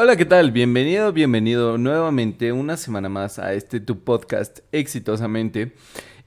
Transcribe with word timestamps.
Hola, 0.00 0.14
¿qué 0.14 0.24
tal? 0.24 0.52
Bienvenido, 0.52 1.12
bienvenido 1.12 1.76
nuevamente 1.76 2.52
una 2.52 2.76
semana 2.76 3.08
más 3.08 3.40
a 3.40 3.52
este 3.54 3.80
tu 3.80 4.04
podcast 4.04 4.60
exitosamente. 4.70 5.72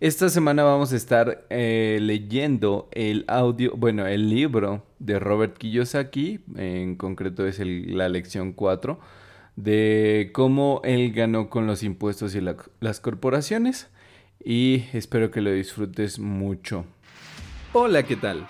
Esta 0.01 0.27
semana 0.27 0.63
vamos 0.63 0.91
a 0.91 0.97
estar 0.97 1.45
eh, 1.49 1.97
leyendo 2.01 2.89
el 2.91 3.23
audio, 3.29 3.71
bueno, 3.77 4.05
el 4.07 4.29
libro 4.29 4.83
de 4.99 5.19
Robert 5.19 5.57
Kiyosaki, 5.57 6.41
en 6.57 6.97
concreto 6.97 7.47
es 7.47 7.61
la 7.61 8.09
lección 8.09 8.51
4, 8.51 8.99
de 9.55 10.31
cómo 10.33 10.81
él 10.83 11.13
ganó 11.13 11.49
con 11.49 11.65
los 11.65 11.81
impuestos 11.81 12.35
y 12.35 12.41
las 12.41 12.99
corporaciones. 12.99 13.89
Y 14.43 14.83
espero 14.91 15.31
que 15.31 15.39
lo 15.39 15.49
disfrutes 15.49 16.19
mucho. 16.19 16.83
Hola, 17.71 18.03
¿qué 18.03 18.17
tal? 18.17 18.49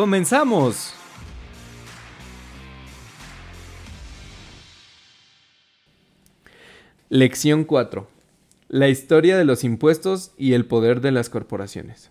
¡Comenzamos! 0.00 0.94
Lección 7.10 7.64
4. 7.64 8.08
La 8.70 8.88
historia 8.88 9.36
de 9.36 9.44
los 9.44 9.62
impuestos 9.62 10.32
y 10.38 10.54
el 10.54 10.64
poder 10.64 11.02
de 11.02 11.12
las 11.12 11.28
corporaciones. 11.28 12.10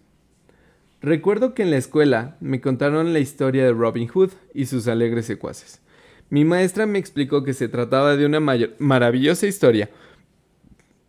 Recuerdo 1.02 1.55
que 1.55 1.64
en 1.64 1.72
la 1.72 1.77
escuela 1.77 2.38
me 2.41 2.61
contaron 2.61 3.11
la 3.11 3.17
historia 3.17 3.66
de 3.66 3.73
Robin 3.73 4.08
Hood 4.08 4.33
y 4.53 4.67
sus 4.67 4.88
alegres 4.88 5.25
secuaces. 5.25 5.81
Mi 6.30 6.45
maestra 6.45 6.86
me 6.86 6.99
explicó 6.99 7.44
que 7.44 7.55
se 7.55 7.69
trataba 7.69 8.16
de 8.16 8.27
una 8.27 8.39
maravillosa 8.77 9.47
historia 9.47 9.89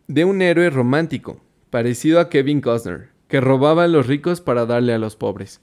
de 0.09 0.25
un 0.25 0.41
héroe 0.41 0.71
romántico, 0.71 1.43
parecido 1.69 2.21
a 2.21 2.31
Kevin 2.31 2.63
Costner, 2.63 3.11
que 3.29 3.43
robaba 3.43 3.85
a 3.85 3.89
los 3.89 4.07
ricos 4.07 4.41
para 4.41 4.65
darle 4.65 4.95
a 4.95 4.99
los 4.99 5.15
pobres. 5.15 5.61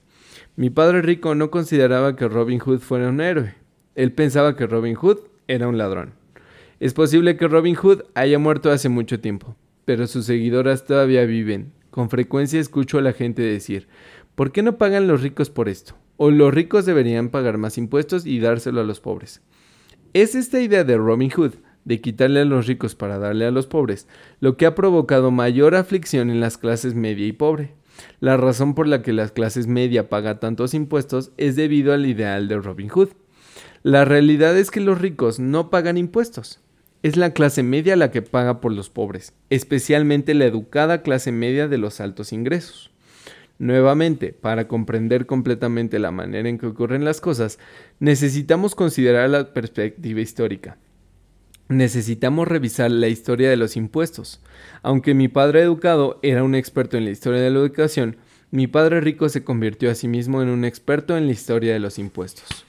Mi 0.58 0.70
padre 0.70 1.02
rico 1.02 1.36
no 1.36 1.52
consideraba 1.52 2.16
que 2.16 2.26
Robin 2.26 2.58
Hood 2.58 2.80
fuera 2.80 3.10
un 3.10 3.20
héroe. 3.20 3.54
Él 3.94 4.10
pensaba 4.10 4.56
que 4.56 4.66
Robin 4.66 4.96
Hood 4.96 5.18
era 5.46 5.68
un 5.68 5.78
ladrón. 5.78 6.14
Es 6.80 6.94
posible 6.94 7.36
que 7.36 7.46
Robin 7.46 7.76
Hood 7.76 8.02
haya 8.14 8.40
muerto 8.40 8.72
hace 8.72 8.88
mucho 8.88 9.20
tiempo, 9.20 9.54
pero 9.84 10.08
sus 10.08 10.24
seguidoras 10.24 10.84
todavía 10.84 11.24
viven. 11.26 11.70
Con 11.90 12.10
frecuencia 12.10 12.58
escucho 12.58 12.98
a 12.98 13.02
la 13.02 13.12
gente 13.12 13.40
decir, 13.40 13.86
¿por 14.34 14.50
qué 14.50 14.64
no 14.64 14.78
pagan 14.78 15.06
los 15.06 15.22
ricos 15.22 15.48
por 15.48 15.68
esto? 15.68 15.94
O 16.16 16.32
los 16.32 16.52
ricos 16.52 16.84
deberían 16.86 17.28
pagar 17.28 17.56
más 17.56 17.78
impuestos 17.78 18.26
y 18.26 18.40
dárselo 18.40 18.80
a 18.80 18.84
los 18.84 18.98
pobres. 18.98 19.42
Es 20.12 20.34
esta 20.34 20.60
idea 20.60 20.82
de 20.82 20.96
Robin 20.96 21.30
Hood, 21.30 21.52
de 21.84 22.00
quitarle 22.00 22.40
a 22.40 22.44
los 22.44 22.66
ricos 22.66 22.96
para 22.96 23.20
darle 23.20 23.46
a 23.46 23.52
los 23.52 23.68
pobres, 23.68 24.08
lo 24.40 24.56
que 24.56 24.66
ha 24.66 24.74
provocado 24.74 25.30
mayor 25.30 25.76
aflicción 25.76 26.30
en 26.30 26.40
las 26.40 26.58
clases 26.58 26.96
media 26.96 27.28
y 27.28 27.32
pobre. 27.32 27.77
La 28.20 28.36
razón 28.36 28.74
por 28.74 28.86
la 28.86 29.02
que 29.02 29.12
las 29.12 29.32
clases 29.32 29.66
media 29.66 30.08
paga 30.08 30.40
tantos 30.40 30.74
impuestos 30.74 31.32
es 31.36 31.56
debido 31.56 31.92
al 31.92 32.06
ideal 32.06 32.48
de 32.48 32.58
Robin 32.58 32.88
Hood. 32.88 33.10
La 33.82 34.04
realidad 34.04 34.56
es 34.56 34.70
que 34.70 34.80
los 34.80 35.00
ricos 35.00 35.38
no 35.38 35.70
pagan 35.70 35.96
impuestos. 35.96 36.60
Es 37.02 37.16
la 37.16 37.32
clase 37.32 37.62
media 37.62 37.94
la 37.94 38.10
que 38.10 38.22
paga 38.22 38.60
por 38.60 38.72
los 38.72 38.90
pobres, 38.90 39.32
especialmente 39.50 40.34
la 40.34 40.46
educada 40.46 41.02
clase 41.02 41.30
media 41.30 41.68
de 41.68 41.78
los 41.78 42.00
altos 42.00 42.32
ingresos. 42.32 42.90
Nuevamente, 43.60 44.32
para 44.32 44.66
comprender 44.68 45.26
completamente 45.26 45.98
la 45.98 46.10
manera 46.10 46.48
en 46.48 46.58
que 46.58 46.66
ocurren 46.66 47.04
las 47.04 47.20
cosas, 47.20 47.58
necesitamos 48.00 48.74
considerar 48.74 49.30
la 49.30 49.52
perspectiva 49.52 50.20
histórica 50.20 50.76
necesitamos 51.68 52.48
revisar 52.48 52.90
la 52.90 53.08
historia 53.08 53.50
de 53.50 53.56
los 53.56 53.76
impuestos. 53.76 54.40
Aunque 54.82 55.14
mi 55.14 55.28
padre 55.28 55.62
educado 55.62 56.18
era 56.22 56.42
un 56.42 56.54
experto 56.54 56.96
en 56.96 57.04
la 57.04 57.10
historia 57.10 57.40
de 57.40 57.50
la 57.50 57.58
educación, 57.58 58.16
mi 58.50 58.66
padre 58.66 59.00
rico 59.00 59.28
se 59.28 59.44
convirtió 59.44 59.90
a 59.90 59.94
sí 59.94 60.08
mismo 60.08 60.42
en 60.42 60.48
un 60.48 60.64
experto 60.64 61.16
en 61.16 61.26
la 61.26 61.32
historia 61.32 61.72
de 61.74 61.78
los 61.78 61.98
impuestos. 61.98 62.64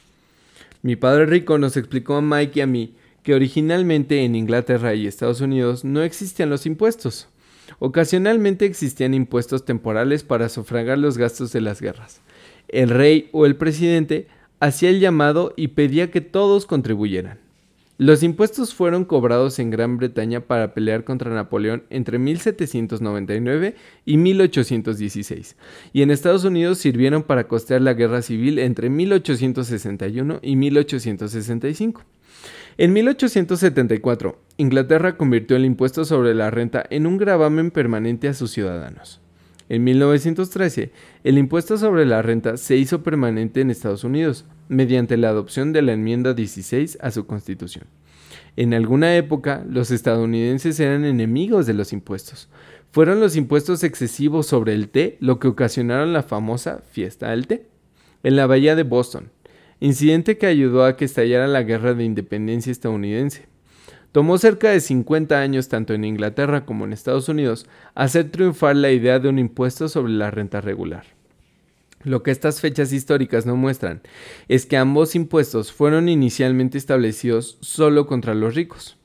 Mi 0.81 0.95
padre 0.95 1.25
rico 1.25 1.57
nos 1.57 1.77
explicó 1.77 2.15
a 2.15 2.21
Mike 2.21 2.59
y 2.59 2.61
a 2.61 2.67
mí 2.67 2.93
que 3.23 3.33
originalmente 3.33 4.23
en 4.23 4.35
Inglaterra 4.35 4.93
y 4.93 5.07
Estados 5.07 5.41
Unidos 5.41 5.83
no 5.83 6.01
existían 6.03 6.49
los 6.49 6.65
impuestos. 6.65 7.27
Ocasionalmente 7.79 8.65
existían 8.65 9.13
impuestos 9.13 9.63
temporales 9.63 10.23
para 10.23 10.49
sufragar 10.49 10.97
los 10.97 11.17
gastos 11.17 11.51
de 11.53 11.61
las 11.61 11.81
guerras. 11.81 12.21
El 12.67 12.89
rey 12.89 13.29
o 13.31 13.45
el 13.45 13.55
presidente 13.55 14.27
hacía 14.59 14.89
el 14.89 14.99
llamado 14.99 15.53
y 15.55 15.69
pedía 15.69 16.11
que 16.11 16.21
todos 16.21 16.65
contribuyeran. 16.65 17.48
Los 17.99 18.23
impuestos 18.23 18.73
fueron 18.73 19.03
cobrados 19.03 19.59
en 19.59 19.71
Gran 19.71 19.97
Bretaña 19.97 20.39
para 20.39 20.73
pelear 20.73 21.03
contra 21.03 21.33
Napoleón 21.33 21.83
entre 21.89 22.17
1799 22.17 23.75
y 24.05 24.15
1816, 24.15 25.57
y 25.91 26.01
en 26.01 26.09
Estados 26.09 26.45
Unidos 26.45 26.77
sirvieron 26.77 27.23
para 27.23 27.49
costear 27.49 27.81
la 27.81 27.93
guerra 27.93 28.21
civil 28.21 28.57
entre 28.57 28.89
1861 28.89 30.39
y 30.41 30.55
1865. 30.55 32.05
En 32.77 32.93
1874, 32.93 34.39
Inglaterra 34.55 35.17
convirtió 35.17 35.57
el 35.57 35.65
impuesto 35.65 36.05
sobre 36.05 36.33
la 36.33 36.51
renta 36.51 36.85
en 36.89 37.05
un 37.05 37.17
gravamen 37.17 37.69
permanente 37.69 38.29
a 38.29 38.33
sus 38.33 38.51
ciudadanos. 38.51 39.19
En 39.69 39.83
1913, 39.83 40.91
el 41.23 41.37
impuesto 41.37 41.77
sobre 41.77 42.03
la 42.07 42.23
renta 42.23 42.57
se 42.57 42.75
hizo 42.75 43.03
permanente 43.03 43.61
en 43.61 43.69
Estados 43.69 44.03
Unidos, 44.03 44.45
mediante 44.67 45.15
la 45.15 45.29
adopción 45.29 45.73
de 45.73 45.83
la 45.83 45.93
enmienda 45.93 46.33
16 46.33 46.97
a 47.01 47.11
su 47.11 47.27
constitución. 47.27 47.85
En 48.55 48.73
alguna 48.73 49.15
época, 49.15 49.63
los 49.69 49.91
estadounidenses 49.91 50.79
eran 50.79 51.05
enemigos 51.05 51.67
de 51.67 51.75
los 51.75 51.93
impuestos. 51.93 52.49
Fueron 52.91 53.19
los 53.19 53.35
impuestos 53.35 53.83
excesivos 53.83 54.47
sobre 54.47 54.73
el 54.73 54.89
té 54.89 55.17
lo 55.19 55.37
que 55.37 55.47
ocasionaron 55.47 56.13
la 56.13 56.23
famosa 56.23 56.81
fiesta 56.91 57.29
del 57.29 57.45
té 57.45 57.67
en 58.23 58.35
la 58.35 58.47
bahía 58.47 58.75
de 58.75 58.83
Boston, 58.83 59.29
incidente 59.79 60.39
que 60.39 60.47
ayudó 60.47 60.83
a 60.83 60.97
que 60.97 61.05
estallara 61.05 61.47
la 61.47 61.61
guerra 61.61 61.93
de 61.93 62.05
independencia 62.05 62.71
estadounidense. 62.71 63.48
Tomó 64.11 64.39
cerca 64.39 64.71
de 64.71 64.79
50 64.79 65.39
años 65.39 65.69
tanto 65.69 65.93
en 65.93 66.03
Inglaterra 66.03 66.65
como 66.65 66.85
en 66.85 66.93
Estados 66.93 67.29
Unidos 67.29 67.67
hacer 67.93 68.31
triunfar 68.31 68.75
la 68.75 68.91
idea 68.91 69.19
de 69.19 69.29
un 69.29 69.37
impuesto 69.37 69.87
sobre 69.87 70.13
la 70.13 70.31
renta 70.31 70.61
regular. 70.61 71.05
Lo 72.03 72.23
que 72.23 72.31
estas 72.31 72.61
fechas 72.61 72.91
históricas 72.91 73.45
no 73.45 73.55
muestran 73.55 74.01
es 74.47 74.65
que 74.65 74.77
ambos 74.77 75.15
impuestos 75.15 75.71
fueron 75.71 76.09
inicialmente 76.09 76.77
establecidos 76.77 77.57
solo 77.61 78.07
contra 78.07 78.33
los 78.33 78.55
ricos. 78.55 78.97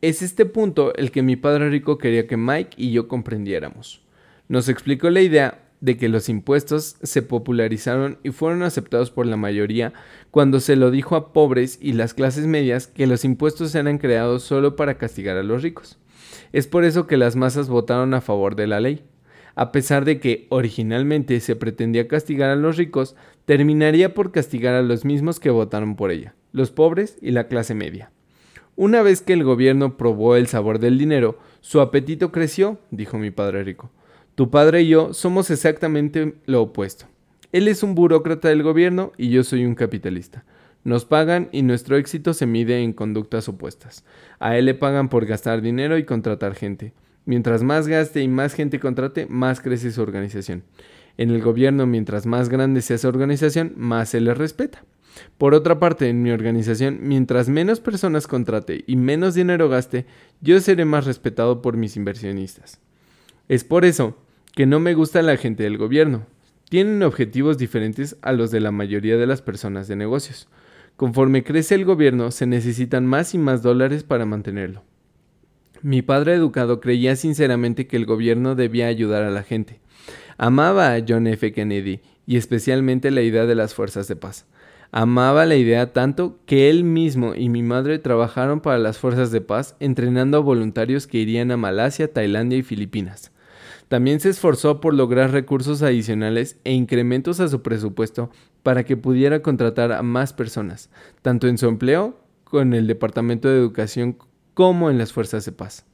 Es 0.00 0.22
este 0.22 0.46
punto 0.46 0.94
el 0.94 1.10
que 1.10 1.22
mi 1.22 1.36
padre 1.36 1.68
rico 1.68 1.98
quería 1.98 2.26
que 2.26 2.38
Mike 2.38 2.70
y 2.76 2.90
yo 2.90 3.06
comprendiéramos. 3.06 4.00
Nos 4.48 4.68
explicó 4.68 5.10
la 5.10 5.20
idea 5.20 5.69
de 5.80 5.96
que 5.96 6.08
los 6.08 6.28
impuestos 6.28 6.96
se 7.02 7.22
popularizaron 7.22 8.18
y 8.22 8.30
fueron 8.30 8.62
aceptados 8.62 9.10
por 9.10 9.26
la 9.26 9.36
mayoría 9.36 9.92
cuando 10.30 10.60
se 10.60 10.76
lo 10.76 10.90
dijo 10.90 11.16
a 11.16 11.32
pobres 11.32 11.78
y 11.80 11.92
las 11.92 12.14
clases 12.14 12.46
medias 12.46 12.86
que 12.86 13.06
los 13.06 13.24
impuestos 13.24 13.74
eran 13.74 13.98
creados 13.98 14.42
solo 14.42 14.76
para 14.76 14.98
castigar 14.98 15.36
a 15.36 15.42
los 15.42 15.62
ricos. 15.62 15.98
Es 16.52 16.66
por 16.66 16.84
eso 16.84 17.06
que 17.06 17.16
las 17.16 17.36
masas 17.36 17.68
votaron 17.68 18.14
a 18.14 18.20
favor 18.20 18.56
de 18.56 18.66
la 18.66 18.80
ley. 18.80 19.04
A 19.54 19.72
pesar 19.72 20.04
de 20.04 20.20
que 20.20 20.46
originalmente 20.50 21.40
se 21.40 21.56
pretendía 21.56 22.08
castigar 22.08 22.50
a 22.50 22.56
los 22.56 22.76
ricos, 22.76 23.16
terminaría 23.44 24.14
por 24.14 24.32
castigar 24.32 24.74
a 24.74 24.82
los 24.82 25.04
mismos 25.04 25.40
que 25.40 25.50
votaron 25.50 25.96
por 25.96 26.10
ella, 26.10 26.34
los 26.52 26.70
pobres 26.70 27.18
y 27.20 27.32
la 27.32 27.48
clase 27.48 27.74
media. 27.74 28.10
Una 28.76 29.02
vez 29.02 29.22
que 29.22 29.32
el 29.32 29.44
gobierno 29.44 29.96
probó 29.96 30.36
el 30.36 30.46
sabor 30.46 30.78
del 30.78 30.98
dinero, 30.98 31.38
su 31.60 31.80
apetito 31.80 32.32
creció, 32.32 32.78
dijo 32.90 33.18
mi 33.18 33.30
padre 33.30 33.64
rico. 33.64 33.90
Tu 34.40 34.48
padre 34.48 34.80
y 34.80 34.88
yo 34.88 35.12
somos 35.12 35.50
exactamente 35.50 36.32
lo 36.46 36.62
opuesto. 36.62 37.04
Él 37.52 37.68
es 37.68 37.82
un 37.82 37.94
burócrata 37.94 38.48
del 38.48 38.62
gobierno 38.62 39.12
y 39.18 39.28
yo 39.28 39.44
soy 39.44 39.66
un 39.66 39.74
capitalista. 39.74 40.46
Nos 40.82 41.04
pagan 41.04 41.50
y 41.52 41.60
nuestro 41.60 41.98
éxito 41.98 42.32
se 42.32 42.46
mide 42.46 42.82
en 42.82 42.94
conductas 42.94 43.50
opuestas. 43.50 44.02
A 44.38 44.56
él 44.56 44.64
le 44.64 44.72
pagan 44.72 45.10
por 45.10 45.26
gastar 45.26 45.60
dinero 45.60 45.98
y 45.98 46.06
contratar 46.06 46.54
gente. 46.54 46.94
Mientras 47.26 47.62
más 47.62 47.86
gaste 47.86 48.22
y 48.22 48.28
más 48.28 48.54
gente 48.54 48.80
contrate, 48.80 49.26
más 49.26 49.60
crece 49.60 49.92
su 49.92 50.00
organización. 50.00 50.62
En 51.18 51.28
el 51.28 51.42
gobierno, 51.42 51.86
mientras 51.86 52.24
más 52.24 52.48
grande 52.48 52.80
sea 52.80 52.96
su 52.96 53.08
organización, 53.08 53.74
más 53.76 54.08
se 54.08 54.22
le 54.22 54.32
respeta. 54.32 54.86
Por 55.36 55.52
otra 55.52 55.78
parte, 55.78 56.08
en 56.08 56.22
mi 56.22 56.30
organización, 56.30 57.00
mientras 57.02 57.50
menos 57.50 57.80
personas 57.80 58.26
contrate 58.26 58.84
y 58.86 58.96
menos 58.96 59.34
dinero 59.34 59.68
gaste, 59.68 60.06
yo 60.40 60.58
seré 60.60 60.86
más 60.86 61.04
respetado 61.04 61.60
por 61.60 61.76
mis 61.76 61.94
inversionistas. 61.98 62.80
Es 63.46 63.64
por 63.64 63.84
eso 63.84 64.16
que 64.54 64.66
no 64.66 64.80
me 64.80 64.94
gusta 64.94 65.22
la 65.22 65.36
gente 65.36 65.62
del 65.62 65.78
gobierno. 65.78 66.26
Tienen 66.68 67.02
objetivos 67.02 67.58
diferentes 67.58 68.16
a 68.22 68.32
los 68.32 68.50
de 68.50 68.60
la 68.60 68.70
mayoría 68.70 69.16
de 69.16 69.26
las 69.26 69.42
personas 69.42 69.88
de 69.88 69.96
negocios. 69.96 70.48
Conforme 70.96 71.44
crece 71.44 71.74
el 71.74 71.84
gobierno, 71.84 72.30
se 72.30 72.46
necesitan 72.46 73.06
más 73.06 73.34
y 73.34 73.38
más 73.38 73.62
dólares 73.62 74.04
para 74.04 74.26
mantenerlo. 74.26 74.82
Mi 75.82 76.02
padre 76.02 76.34
educado 76.34 76.80
creía 76.80 77.16
sinceramente 77.16 77.86
que 77.86 77.96
el 77.96 78.04
gobierno 78.04 78.54
debía 78.54 78.86
ayudar 78.86 79.22
a 79.22 79.30
la 79.30 79.42
gente. 79.42 79.80
Amaba 80.36 80.94
a 80.94 81.02
John 81.06 81.26
F. 81.26 81.52
Kennedy 81.52 82.00
y 82.26 82.36
especialmente 82.36 83.10
la 83.10 83.22
idea 83.22 83.46
de 83.46 83.54
las 83.54 83.74
fuerzas 83.74 84.08
de 84.08 84.16
paz. 84.16 84.46
Amaba 84.92 85.46
la 85.46 85.56
idea 85.56 85.92
tanto 85.92 86.38
que 86.46 86.68
él 86.68 86.84
mismo 86.84 87.34
y 87.34 87.48
mi 87.48 87.62
madre 87.62 87.98
trabajaron 87.98 88.60
para 88.60 88.78
las 88.78 88.98
fuerzas 88.98 89.30
de 89.30 89.40
paz 89.40 89.76
entrenando 89.80 90.36
a 90.36 90.40
voluntarios 90.40 91.06
que 91.06 91.18
irían 91.18 91.50
a 91.50 91.56
Malasia, 91.56 92.12
Tailandia 92.12 92.58
y 92.58 92.62
Filipinas. 92.62 93.32
También 93.90 94.20
se 94.20 94.28
esforzó 94.28 94.80
por 94.80 94.94
lograr 94.94 95.32
recursos 95.32 95.82
adicionales 95.82 96.60
e 96.62 96.72
incrementos 96.72 97.40
a 97.40 97.48
su 97.48 97.60
presupuesto 97.60 98.30
para 98.62 98.84
que 98.84 98.96
pudiera 98.96 99.42
contratar 99.42 99.90
a 99.90 100.04
más 100.04 100.32
personas, 100.32 100.90
tanto 101.22 101.48
en 101.48 101.58
su 101.58 101.66
empleo 101.66 102.16
con 102.44 102.72
el 102.72 102.86
Departamento 102.86 103.48
de 103.48 103.58
Educación 103.58 104.16
como 104.54 104.90
en 104.90 104.98
las 104.98 105.12
Fuerzas 105.12 105.44
de 105.44 105.50
Paz. 105.50 105.86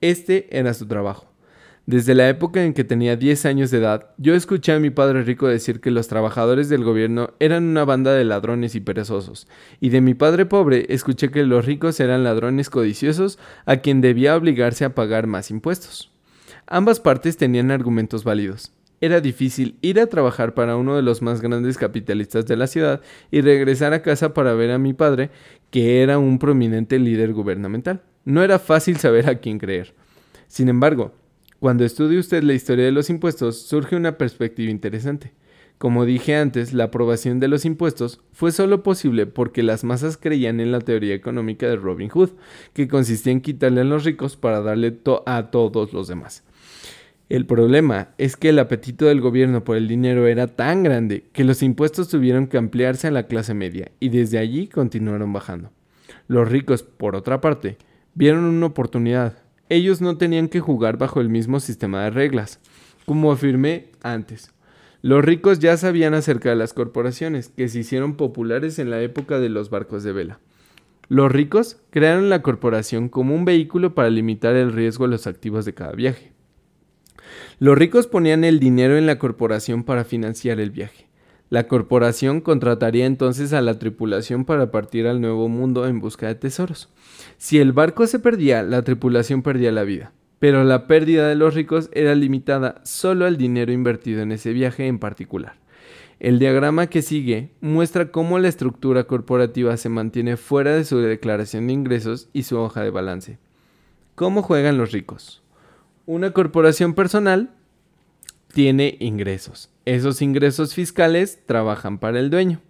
Este 0.00 0.56
era 0.56 0.72
su 0.72 0.86
trabajo. 0.86 1.32
Desde 1.84 2.14
la 2.14 2.28
época 2.28 2.62
en 2.62 2.74
que 2.74 2.84
tenía 2.84 3.16
10 3.16 3.44
años 3.46 3.72
de 3.72 3.78
edad, 3.78 4.10
yo 4.18 4.36
escuché 4.36 4.70
a 4.70 4.78
mi 4.78 4.90
padre 4.90 5.24
rico 5.24 5.48
decir 5.48 5.80
que 5.80 5.90
los 5.90 6.06
trabajadores 6.06 6.68
del 6.68 6.84
gobierno 6.84 7.30
eran 7.40 7.64
una 7.64 7.84
banda 7.84 8.12
de 8.12 8.22
ladrones 8.22 8.76
y 8.76 8.80
perezosos, 8.80 9.48
y 9.80 9.88
de 9.88 10.00
mi 10.00 10.14
padre 10.14 10.46
pobre 10.46 10.86
escuché 10.90 11.32
que 11.32 11.42
los 11.42 11.66
ricos 11.66 11.98
eran 11.98 12.22
ladrones 12.22 12.70
codiciosos 12.70 13.40
a 13.66 13.78
quien 13.78 14.00
debía 14.00 14.36
obligarse 14.36 14.84
a 14.84 14.94
pagar 14.94 15.26
más 15.26 15.50
impuestos. 15.50 16.11
Ambas 16.74 17.00
partes 17.00 17.36
tenían 17.36 17.70
argumentos 17.70 18.24
válidos. 18.24 18.72
Era 19.02 19.20
difícil 19.20 19.76
ir 19.82 20.00
a 20.00 20.06
trabajar 20.06 20.54
para 20.54 20.74
uno 20.76 20.96
de 20.96 21.02
los 21.02 21.20
más 21.20 21.42
grandes 21.42 21.76
capitalistas 21.76 22.46
de 22.46 22.56
la 22.56 22.66
ciudad 22.66 23.02
y 23.30 23.42
regresar 23.42 23.92
a 23.92 24.00
casa 24.00 24.32
para 24.32 24.54
ver 24.54 24.70
a 24.70 24.78
mi 24.78 24.94
padre, 24.94 25.28
que 25.70 26.02
era 26.02 26.18
un 26.18 26.38
prominente 26.38 26.98
líder 26.98 27.34
gubernamental. 27.34 28.00
No 28.24 28.42
era 28.42 28.58
fácil 28.58 28.96
saber 28.96 29.28
a 29.28 29.34
quién 29.34 29.58
creer. 29.58 29.92
Sin 30.46 30.70
embargo, 30.70 31.12
cuando 31.60 31.84
estudie 31.84 32.18
usted 32.18 32.42
la 32.42 32.54
historia 32.54 32.86
de 32.86 32.92
los 32.92 33.10
impuestos, 33.10 33.60
surge 33.60 33.94
una 33.94 34.16
perspectiva 34.16 34.70
interesante. 34.70 35.34
Como 35.82 36.04
dije 36.04 36.36
antes, 36.36 36.72
la 36.74 36.84
aprobación 36.84 37.40
de 37.40 37.48
los 37.48 37.64
impuestos 37.64 38.20
fue 38.30 38.52
solo 38.52 38.84
posible 38.84 39.26
porque 39.26 39.64
las 39.64 39.82
masas 39.82 40.16
creían 40.16 40.60
en 40.60 40.70
la 40.70 40.78
teoría 40.78 41.12
económica 41.12 41.66
de 41.66 41.74
Robin 41.74 42.08
Hood, 42.08 42.30
que 42.72 42.86
consistía 42.86 43.32
en 43.32 43.40
quitarle 43.40 43.80
a 43.80 43.84
los 43.84 44.04
ricos 44.04 44.36
para 44.36 44.60
darle 44.60 44.96
a 45.26 45.50
todos 45.50 45.92
los 45.92 46.06
demás. 46.06 46.44
El 47.28 47.46
problema 47.46 48.10
es 48.16 48.36
que 48.36 48.50
el 48.50 48.60
apetito 48.60 49.06
del 49.06 49.20
gobierno 49.20 49.64
por 49.64 49.76
el 49.76 49.88
dinero 49.88 50.28
era 50.28 50.46
tan 50.46 50.84
grande 50.84 51.24
que 51.32 51.42
los 51.42 51.64
impuestos 51.64 52.08
tuvieron 52.08 52.46
que 52.46 52.58
ampliarse 52.58 53.08
a 53.08 53.10
la 53.10 53.26
clase 53.26 53.52
media 53.52 53.90
y 53.98 54.10
desde 54.10 54.38
allí 54.38 54.68
continuaron 54.68 55.32
bajando. 55.32 55.72
Los 56.28 56.48
ricos, 56.48 56.84
por 56.84 57.16
otra 57.16 57.40
parte, 57.40 57.76
vieron 58.14 58.44
una 58.44 58.66
oportunidad. 58.66 59.38
Ellos 59.68 60.00
no 60.00 60.16
tenían 60.16 60.46
que 60.46 60.60
jugar 60.60 60.96
bajo 60.96 61.20
el 61.20 61.28
mismo 61.28 61.58
sistema 61.58 62.04
de 62.04 62.10
reglas, 62.10 62.60
como 63.04 63.32
afirmé 63.32 63.86
antes. 64.04 64.52
Los 65.02 65.24
ricos 65.24 65.58
ya 65.58 65.76
sabían 65.76 66.14
acerca 66.14 66.50
de 66.50 66.56
las 66.56 66.72
corporaciones, 66.72 67.48
que 67.48 67.68
se 67.68 67.80
hicieron 67.80 68.16
populares 68.16 68.78
en 68.78 68.88
la 68.88 69.00
época 69.02 69.40
de 69.40 69.48
los 69.48 69.68
barcos 69.68 70.04
de 70.04 70.12
vela. 70.12 70.38
Los 71.08 71.30
ricos 71.32 71.78
crearon 71.90 72.30
la 72.30 72.40
corporación 72.40 73.08
como 73.08 73.34
un 73.34 73.44
vehículo 73.44 73.96
para 73.96 74.10
limitar 74.10 74.54
el 74.54 74.72
riesgo 74.72 75.04
a 75.04 75.08
los 75.08 75.26
activos 75.26 75.64
de 75.64 75.74
cada 75.74 75.90
viaje. 75.92 76.32
Los 77.58 77.76
ricos 77.76 78.06
ponían 78.06 78.44
el 78.44 78.60
dinero 78.60 78.96
en 78.96 79.06
la 79.06 79.18
corporación 79.18 79.82
para 79.82 80.04
financiar 80.04 80.60
el 80.60 80.70
viaje. 80.70 81.08
La 81.50 81.66
corporación 81.66 82.40
contrataría 82.40 83.04
entonces 83.04 83.52
a 83.52 83.60
la 83.60 83.80
tripulación 83.80 84.44
para 84.44 84.70
partir 84.70 85.08
al 85.08 85.20
nuevo 85.20 85.48
mundo 85.48 85.86
en 85.86 85.98
busca 85.98 86.28
de 86.28 86.36
tesoros. 86.36 86.88
Si 87.38 87.58
el 87.58 87.72
barco 87.72 88.06
se 88.06 88.20
perdía, 88.20 88.62
la 88.62 88.82
tripulación 88.82 89.42
perdía 89.42 89.72
la 89.72 89.82
vida. 89.82 90.12
Pero 90.42 90.64
la 90.64 90.88
pérdida 90.88 91.28
de 91.28 91.36
los 91.36 91.54
ricos 91.54 91.88
era 91.92 92.16
limitada 92.16 92.80
solo 92.82 93.26
al 93.26 93.36
dinero 93.36 93.70
invertido 93.70 94.22
en 94.22 94.32
ese 94.32 94.52
viaje 94.52 94.88
en 94.88 94.98
particular. 94.98 95.54
El 96.18 96.40
diagrama 96.40 96.88
que 96.88 97.00
sigue 97.00 97.50
muestra 97.60 98.10
cómo 98.10 98.40
la 98.40 98.48
estructura 98.48 99.04
corporativa 99.04 99.76
se 99.76 99.88
mantiene 99.88 100.36
fuera 100.36 100.74
de 100.74 100.84
su 100.84 100.98
declaración 100.98 101.68
de 101.68 101.74
ingresos 101.74 102.28
y 102.32 102.42
su 102.42 102.58
hoja 102.58 102.82
de 102.82 102.90
balance. 102.90 103.38
¿Cómo 104.16 104.42
juegan 104.42 104.78
los 104.78 104.90
ricos? 104.90 105.44
Una 106.06 106.32
corporación 106.32 106.94
personal 106.94 107.50
tiene 108.52 108.96
ingresos. 108.98 109.70
Esos 109.84 110.22
ingresos 110.22 110.74
fiscales 110.74 111.38
trabajan 111.46 111.98
para 111.98 112.18
el 112.18 112.30
dueño. 112.30 112.60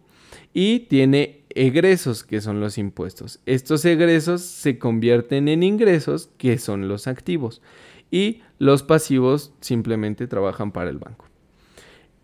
Y 0.52 0.80
tiene 0.80 1.41
egresos, 1.56 2.24
que 2.24 2.40
son 2.40 2.60
los 2.60 2.78
impuestos. 2.78 3.40
Estos 3.46 3.84
egresos 3.84 4.42
se 4.42 4.78
convierten 4.78 5.48
en 5.48 5.62
ingresos, 5.62 6.30
que 6.38 6.58
son 6.58 6.88
los 6.88 7.06
activos. 7.06 7.62
Y 8.10 8.42
los 8.58 8.82
pasivos 8.82 9.52
simplemente 9.60 10.26
trabajan 10.26 10.72
para 10.72 10.90
el 10.90 10.98
banco. 10.98 11.26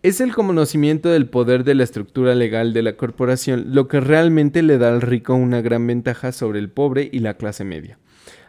Es 0.01 0.21
el 0.21 0.33
conocimiento 0.33 1.09
del 1.09 1.27
poder 1.27 1.65
de 1.65 1.75
la 1.75 1.83
estructura 1.83 2.33
legal 2.33 2.71
de 2.71 2.83
la 2.83 2.95
corporación 2.95 3.75
lo 3.75 3.89
que 3.89 3.99
realmente 3.99 4.61
le 4.61 4.77
da 4.77 4.87
al 4.87 5.01
rico 5.01 5.33
una 5.33 5.61
gran 5.61 5.85
ventaja 5.85 6.31
sobre 6.31 6.59
el 6.59 6.69
pobre 6.69 7.09
y 7.11 7.19
la 7.19 7.33
clase 7.33 7.65
media. 7.65 7.99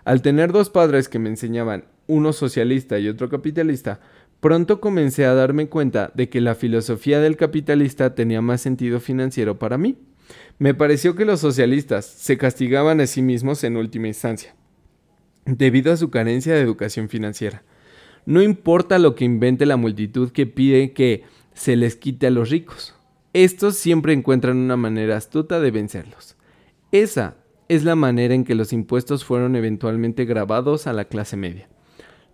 Al 0.05 0.23
tener 0.23 0.53
dos 0.53 0.71
padres 0.71 1.09
que 1.09 1.19
me 1.19 1.29
enseñaban 1.29 1.87
uno 2.07 2.33
socialista 2.33 3.01
y 3.01 3.09
otro 3.09 3.29
capitalista, 3.29 4.01
pronto 4.41 4.81
comencé 4.81 5.25
a 5.25 5.35
darme 5.35 5.69
cuenta 5.69 6.13
de 6.15 6.29
que 6.29 6.41
la 6.41 6.55
filosofía 6.55 7.21
del 7.21 7.37
capitalista 7.37 8.15
tenía 8.15 8.41
más 8.41 8.61
sentido 8.61 9.01
financiero 9.01 9.59
para 9.59 9.77
mí. 9.77 9.97
Me 10.61 10.75
pareció 10.75 11.15
que 11.15 11.25
los 11.25 11.41
socialistas 11.41 12.05
se 12.05 12.37
castigaban 12.37 13.01
a 13.01 13.07
sí 13.07 13.23
mismos 13.23 13.65
en 13.65 13.79
última 13.79 14.09
instancia, 14.09 14.55
debido 15.47 15.91
a 15.91 15.97
su 15.97 16.11
carencia 16.11 16.53
de 16.53 16.61
educación 16.61 17.09
financiera. 17.09 17.63
No 18.27 18.43
importa 18.43 18.99
lo 18.99 19.15
que 19.15 19.25
invente 19.25 19.65
la 19.65 19.79
multitud 19.79 20.33
que 20.33 20.45
pide 20.45 20.93
que 20.93 21.25
se 21.55 21.77
les 21.77 21.97
quite 21.97 22.27
a 22.27 22.31
los 22.31 22.51
ricos. 22.51 22.95
Estos 23.33 23.77
siempre 23.77 24.13
encuentran 24.13 24.59
una 24.59 24.77
manera 24.77 25.17
astuta 25.17 25.61
de 25.61 25.71
vencerlos. 25.71 26.37
Esa 26.93 27.39
es 27.69 27.85
la 27.85 27.97
manera 27.97 28.35
en 28.35 28.45
que 28.45 28.55
los 28.55 28.75
impuestos 28.75 29.25
fueron 29.25 29.57
eventualmente 29.57 30.27
grabados 30.27 30.87
a 30.87 30.93
la 30.93 31.07
clase 31.07 31.39
media. 31.39 31.71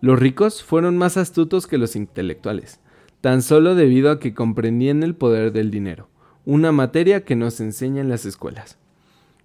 Los 0.01 0.19
ricos 0.19 0.63
fueron 0.63 0.97
más 0.97 1.15
astutos 1.15 1.65
que 1.65 1.77
los 1.77 1.95
intelectuales, 1.95 2.81
tan 3.21 3.41
solo 3.41 3.73
debido 3.73 4.11
a 4.11 4.19
que 4.19 4.33
comprendían 4.33 5.01
el 5.03 5.15
poder 5.15 5.53
del 5.53 5.71
dinero, 5.71 6.09
una 6.47 6.71
materia 6.71 7.25
que 7.25 7.35
nos 7.35 7.59
enseña 7.59 7.99
en 7.99 8.07
las 8.07 8.25
escuelas. 8.25 8.77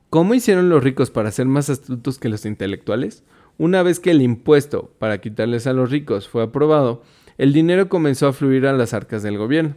¿Cómo 0.09 0.35
hicieron 0.35 0.69
los 0.69 0.85
ricos 0.85 1.11
para 1.11 1.33
ser 1.33 1.47
más 1.47 1.69
astutos 1.69 2.21
que 2.21 2.29
los 2.29 2.47
intelectuales? 2.47 3.25
Una 3.59 3.83
vez 3.83 3.99
que 3.99 4.13
el 4.13 4.23
impuesto 4.23 4.93
para 5.01 5.21
quitarles 5.21 5.67
a 5.67 5.73
los 5.73 5.91
ricos 5.91 6.29
fue 6.29 6.45
aprobado, 6.45 7.03
el 7.39 7.53
dinero 7.53 7.89
comenzó 7.89 8.29
a 8.29 8.33
fluir 8.33 8.69
a 8.69 8.73
las 8.73 8.95
arcas 8.95 9.25
del 9.25 9.37
gobierno. 9.37 9.75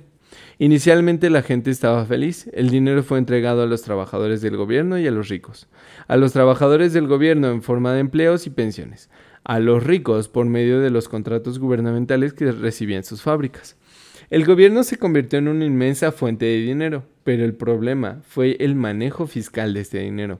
Inicialmente 0.59 1.31
la 1.31 1.41
gente 1.41 1.71
estaba 1.71 2.05
feliz, 2.05 2.47
el 2.53 2.69
dinero 2.69 3.01
fue 3.01 3.17
entregado 3.17 3.63
a 3.63 3.65
los 3.65 3.81
trabajadores 3.81 4.43
del 4.43 4.55
gobierno 4.55 4.99
y 4.99 5.07
a 5.07 5.11
los 5.11 5.27
ricos, 5.27 5.67
a 6.07 6.17
los 6.17 6.31
trabajadores 6.31 6.93
del 6.93 7.07
gobierno 7.07 7.49
en 7.49 7.63
forma 7.63 7.91
de 7.93 8.01
empleos 8.01 8.45
y 8.45 8.51
pensiones, 8.51 9.09
a 9.43 9.57
los 9.57 9.83
ricos 9.83 10.29
por 10.29 10.45
medio 10.45 10.79
de 10.79 10.91
los 10.91 11.09
contratos 11.09 11.57
gubernamentales 11.57 12.33
que 12.33 12.51
recibían 12.51 13.03
sus 13.03 13.23
fábricas. 13.23 13.77
El 14.29 14.45
gobierno 14.45 14.83
se 14.83 14.97
convirtió 14.97 15.39
en 15.39 15.47
una 15.47 15.65
inmensa 15.65 16.11
fuente 16.11 16.45
de 16.45 16.57
dinero, 16.57 17.03
pero 17.23 17.45
el 17.45 17.53
problema 17.53 18.21
fue 18.27 18.57
el 18.59 18.75
manejo 18.75 19.27
fiscal 19.27 19.73
de 19.73 19.81
este 19.81 19.99
dinero. 19.99 20.39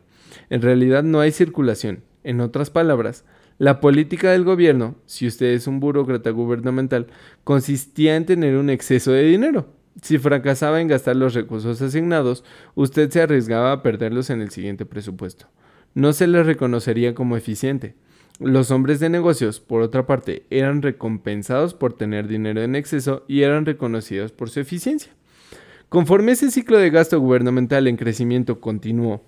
En 0.49 0.61
realidad 0.61 1.03
no 1.03 1.19
hay 1.19 1.31
circulación. 1.31 2.03
En 2.23 2.41
otras 2.41 2.71
palabras, 2.71 3.25
la 3.59 3.79
política 3.79 4.31
del 4.31 4.43
gobierno, 4.43 4.95
si 5.05 5.27
usted 5.27 5.47
es 5.47 5.67
un 5.67 5.79
burócrata 5.79 6.31
gubernamental, 6.31 7.07
consistía 7.43 8.15
en 8.15 8.25
tener 8.25 8.57
un 8.57 8.69
exceso 8.69 9.11
de 9.11 9.23
dinero. 9.23 9.67
Si 10.01 10.17
fracasaba 10.17 10.81
en 10.81 10.87
gastar 10.87 11.15
los 11.15 11.33
recursos 11.33 11.81
asignados, 11.81 12.43
usted 12.73 13.09
se 13.11 13.21
arriesgaba 13.21 13.71
a 13.71 13.83
perderlos 13.83 14.29
en 14.29 14.41
el 14.41 14.49
siguiente 14.49 14.85
presupuesto. 14.85 15.47
No 15.93 16.11
se 16.11 16.27
le 16.27 16.43
reconocería 16.43 17.15
como 17.15 17.37
eficiente. 17.37 17.95
Los 18.39 18.69
hombres 18.69 18.99
de 18.99 19.09
negocios, 19.09 19.61
por 19.61 19.81
otra 19.81 20.05
parte, 20.05 20.43
eran 20.49 20.81
recompensados 20.81 21.73
por 21.73 21.93
tener 21.93 22.27
dinero 22.27 22.61
en 22.61 22.75
exceso 22.75 23.23
y 23.29 23.43
eran 23.43 23.65
reconocidos 23.65 24.33
por 24.33 24.49
su 24.49 24.59
eficiencia. 24.59 25.13
Conforme 25.87 26.33
ese 26.33 26.51
ciclo 26.51 26.77
de 26.77 26.89
gasto 26.89 27.17
gubernamental 27.19 27.87
en 27.87 27.95
crecimiento 27.95 28.59
continuó, 28.59 29.21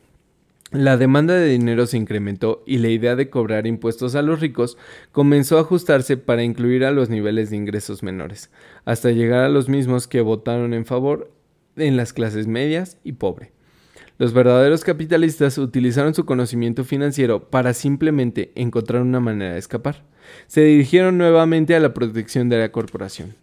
la 0.71 0.97
demanda 0.97 1.35
de 1.35 1.47
dinero 1.47 1.87
se 1.87 1.95
incrementó 1.95 2.61
y 2.65 2.79
la 2.79 2.89
idea 2.89 3.15
de 3.15 3.29
cobrar 3.29 3.65
impuestos 3.65 4.15
a 4.15 4.21
los 4.21 4.41
ricos 4.41 4.77
comenzó 5.13 5.57
a 5.57 5.61
ajustarse 5.61 6.17
para 6.17 6.43
incluir 6.43 6.83
a 6.83 6.91
los 6.91 7.09
niveles 7.09 7.49
de 7.49 7.55
ingresos 7.55 8.03
menores, 8.03 8.51
hasta 8.83 9.11
llegar 9.11 9.45
a 9.45 9.49
los 9.49 9.69
mismos 9.69 10.09
que 10.09 10.19
votaron 10.19 10.73
en 10.73 10.85
favor 10.85 11.31
en 11.77 11.95
las 11.95 12.11
clases 12.11 12.47
medias 12.47 12.97
y 13.05 13.13
pobre. 13.13 13.53
Los 14.19 14.33
verdaderos 14.33 14.83
capitalistas 14.83 15.59
utilizaron 15.59 16.15
su 16.15 16.25
conocimiento 16.25 16.83
financiero 16.83 17.49
para 17.51 17.75
simplemente 17.75 18.51
encontrar 18.55 19.03
una 19.03 19.19
manera 19.19 19.53
de 19.53 19.59
escapar. 19.59 20.01
Se 20.47 20.61
dirigieron 20.61 21.19
nuevamente 21.19 21.75
a 21.75 21.79
la 21.79 21.93
protección 21.93 22.49
de 22.49 22.57
la 22.57 22.71
corporación. 22.71 23.35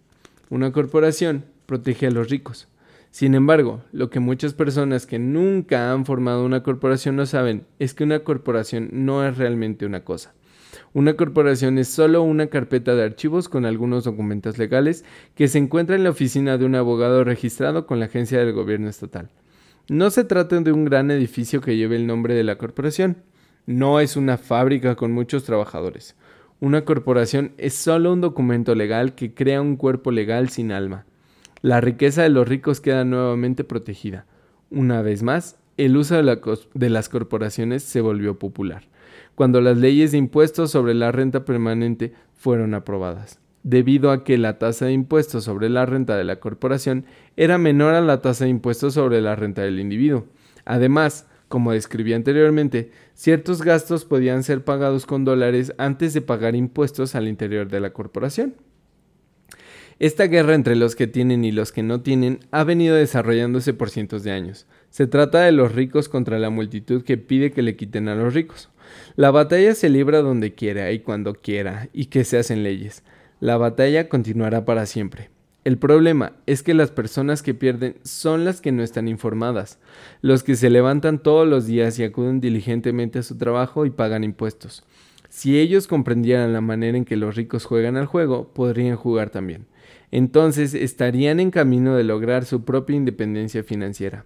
Una 0.51 0.73
corporación 0.73 1.45
protege 1.67 2.09
a 2.09 2.11
los 2.11 2.29
ricos. 2.29 2.67
Sin 3.13 3.37
embargo, 3.37 3.85
lo 3.93 4.11
que 4.11 4.19
muchas 4.19 4.53
personas 4.53 5.07
que 5.07 5.21
nunca 5.21 5.93
han 5.93 6.05
formado 6.05 6.45
una 6.45 6.65
corporación 6.65 7.15
no 7.15 7.27
saben 7.27 7.67
es 7.79 7.95
que 7.95 8.03
una 8.03 8.25
corporación 8.25 8.89
no 8.91 9.25
es 9.25 9.39
realmente 9.39 9.87
una 9.87 10.03
cosa. 10.03 10.35
Una 10.93 11.15
corporación 11.15 11.79
es 11.79 11.87
solo 11.87 12.23
una 12.23 12.49
carpeta 12.49 12.97
de 12.97 13.05
archivos 13.05 13.49
con 13.49 13.65
algunos 13.65 14.03
documentos 14.03 14.59
legales 14.59 15.05
que 15.37 15.47
se 15.47 15.59
encuentra 15.59 15.95
en 15.95 16.03
la 16.03 16.11
oficina 16.11 16.59
de 16.59 16.65
un 16.65 16.75
abogado 16.75 17.23
registrado 17.23 17.87
con 17.87 18.01
la 18.01 18.07
agencia 18.07 18.41
del 18.41 18.53
gobierno 18.53 18.89
estatal. 18.89 19.31
No 19.89 20.11
se 20.11 20.25
trata 20.25 20.59
de 20.61 20.73
un 20.73 20.87
gran 20.87 21.11
edificio 21.11 21.61
que 21.61 21.77
lleve 21.77 21.97
el 21.97 22.07
nombre 22.07 22.35
de 22.35 22.43
la 22.43 22.57
corporación. 22.57 23.19
No 23.67 24.01
es 24.01 24.17
una 24.17 24.39
fábrica 24.39 24.95
con 24.95 25.13
muchos 25.13 25.45
trabajadores. 25.45 26.17
Una 26.59 26.87
corporación 26.87 27.53
es 27.59 27.75
solo 27.75 28.13
un 28.15 28.23
documento 28.23 28.75
legal 28.75 29.15
que 29.15 29.35
crea 29.35 29.61
un 29.61 29.77
cuerpo 29.77 30.11
legal 30.11 30.49
sin 30.49 30.73
alma. 30.73 31.05
La 31.61 31.83
riqueza 31.83 32.23
de 32.23 32.31
los 32.31 32.49
ricos 32.49 32.81
queda 32.81 33.05
nuevamente 33.05 33.63
protegida. 33.65 34.25
Una 34.71 35.03
vez 35.03 35.23
más, 35.23 35.59
el 35.77 35.97
uso 35.97 36.15
de, 36.15 36.91
las 36.91 37.09
corporaciones 37.09 37.83
se 37.83 38.01
volvió 38.01 38.39
popular, 38.39 38.85
cuando 39.35 39.61
las 39.61 39.77
leyes 39.77 40.13
de 40.13 40.19
impuestos 40.19 40.71
sobre 40.71 40.95
la 40.95 41.13
renta 41.13 41.45
permanente 41.45 42.13
fueron 42.33 42.75
aprobadas, 42.75 43.41
debido 43.65 44.13
a 44.13 44.23
que 44.23 44.39
la 44.39 44.59
tasa 44.59 44.87
de 44.87 44.93
impuestos 44.93 45.45
sobre 45.45 45.69
la 45.69 45.87
renta 45.87 46.17
de 46.17 46.23
la 46.23 46.37
corporación 46.37 47.07
era 47.37 47.59
menor 47.59 47.95
a 47.95 48.03
la 48.03 48.23
tasa 48.23 48.45
de 48.45 48.51
impuestos 48.51 48.95
sobre 48.95 49.21
la 49.21 49.35
renta 49.35 49.63
del 49.63 49.81
individuo. 49.81 50.27
Además, 50.65 51.27
como 51.49 51.73
describí 51.73 52.13
anteriormente, 52.13 52.93
ciertos 53.15 53.63
gastos 53.63 54.05
podían 54.05 54.45
ser 54.45 54.65
pagados 54.65 55.07
con 55.07 55.25
dólares 55.25 55.73
antes 55.79 56.15
de 56.15 56.21
pagar 56.21 56.55
impuestos 56.55 57.15
al 57.15 57.27
interior 57.27 57.69
de 57.69 57.81
la 57.81 57.93
corporación. 57.93 58.55
Esta 59.99 60.27
guerra 60.27 60.55
entre 60.55 60.77
los 60.77 60.97
que 60.97 61.07
tienen 61.07 61.45
y 61.45 61.53
los 61.53 61.73
que 61.73 61.83
no 61.83 62.01
tienen 62.01 62.41
ha 62.51 62.65
venido 62.65 62.97
desarrollándose 62.97 63.73
por 63.73 63.91
cientos 63.91 64.25
de 64.25 64.33
años. 64.33 64.67
Se 64.91 65.07
trata 65.07 65.43
de 65.43 65.53
los 65.53 65.73
ricos 65.73 66.09
contra 66.09 66.39
la 66.39 66.51
multitud 66.51 67.03
que 67.03 67.17
pide 67.17 67.53
que 67.53 67.63
le 67.63 67.77
quiten 67.77 68.09
a 68.09 68.15
los 68.15 68.35
ricos. 68.35 68.69
La 69.17 69.31
batalla 69.31 69.75
se 69.75 69.89
libra 69.89 70.21
donde 70.21 70.55
quiera 70.55 70.91
y 70.93 70.99
cuando 70.99 71.35
quiera, 71.35 71.89
y 71.93 72.07
que 72.07 72.25
se 72.25 72.39
hacen 72.39 72.63
leyes. 72.63 73.03
La 73.45 73.59
batalla 73.59 74.09
continuará 74.09 74.65
para 74.65 74.87
siempre. 74.87 75.29
El 75.65 75.77
problema 75.77 76.33
es 76.47 76.63
que 76.63 76.73
las 76.73 76.91
personas 76.91 77.43
que 77.43 77.53
pierden 77.53 77.97
son 78.03 78.45
las 78.45 78.63
que 78.63 78.73
no 78.73 78.83
están 78.83 79.07
informadas, 79.07 79.79
los 80.23 80.43
que 80.43 80.57
se 80.57 80.71
levantan 80.71 81.19
todos 81.19 81.47
los 81.47 81.67
días 81.67 81.99
y 81.99 82.05
acuden 82.05 82.41
diligentemente 82.41 83.19
a 83.19 83.23
su 83.23 83.37
trabajo 83.37 83.85
y 83.85 83.91
pagan 83.91 84.25
impuestos. 84.25 84.83
Si 85.29 85.59
ellos 85.59 85.87
comprendieran 85.87 86.53
la 86.55 86.61
manera 86.61 86.97
en 86.97 87.05
que 87.05 87.17
los 87.17 87.37
ricos 87.37 87.67
juegan 87.67 87.97
al 87.97 88.07
juego, 88.07 88.49
podrían 88.55 88.97
jugar 88.97 89.29
también 89.29 89.67
entonces 90.15 90.75
estarían 90.75 91.41
en 91.41 91.51
camino 91.51 91.97
de 91.97 92.05
lograr 92.05 92.45
su 92.45 92.65
propia 92.65 92.95
independencia 92.95 93.65
financiera. 93.65 94.25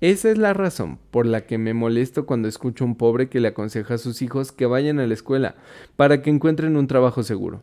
Esa 0.00 0.28
es 0.28 0.38
la 0.38 0.54
razón 0.54 0.98
por 1.12 1.24
la 1.24 1.42
que 1.42 1.56
me 1.56 1.72
molesto 1.72 2.26
cuando 2.26 2.48
escucho 2.48 2.82
a 2.82 2.88
un 2.88 2.96
pobre 2.96 3.28
que 3.28 3.38
le 3.38 3.46
aconseja 3.46 3.94
a 3.94 3.98
sus 3.98 4.22
hijos 4.22 4.50
que 4.50 4.66
vayan 4.66 4.98
a 4.98 5.06
la 5.06 5.14
escuela 5.14 5.54
para 5.94 6.20
que 6.20 6.30
encuentren 6.30 6.76
un 6.76 6.88
trabajo 6.88 7.22
seguro. 7.22 7.62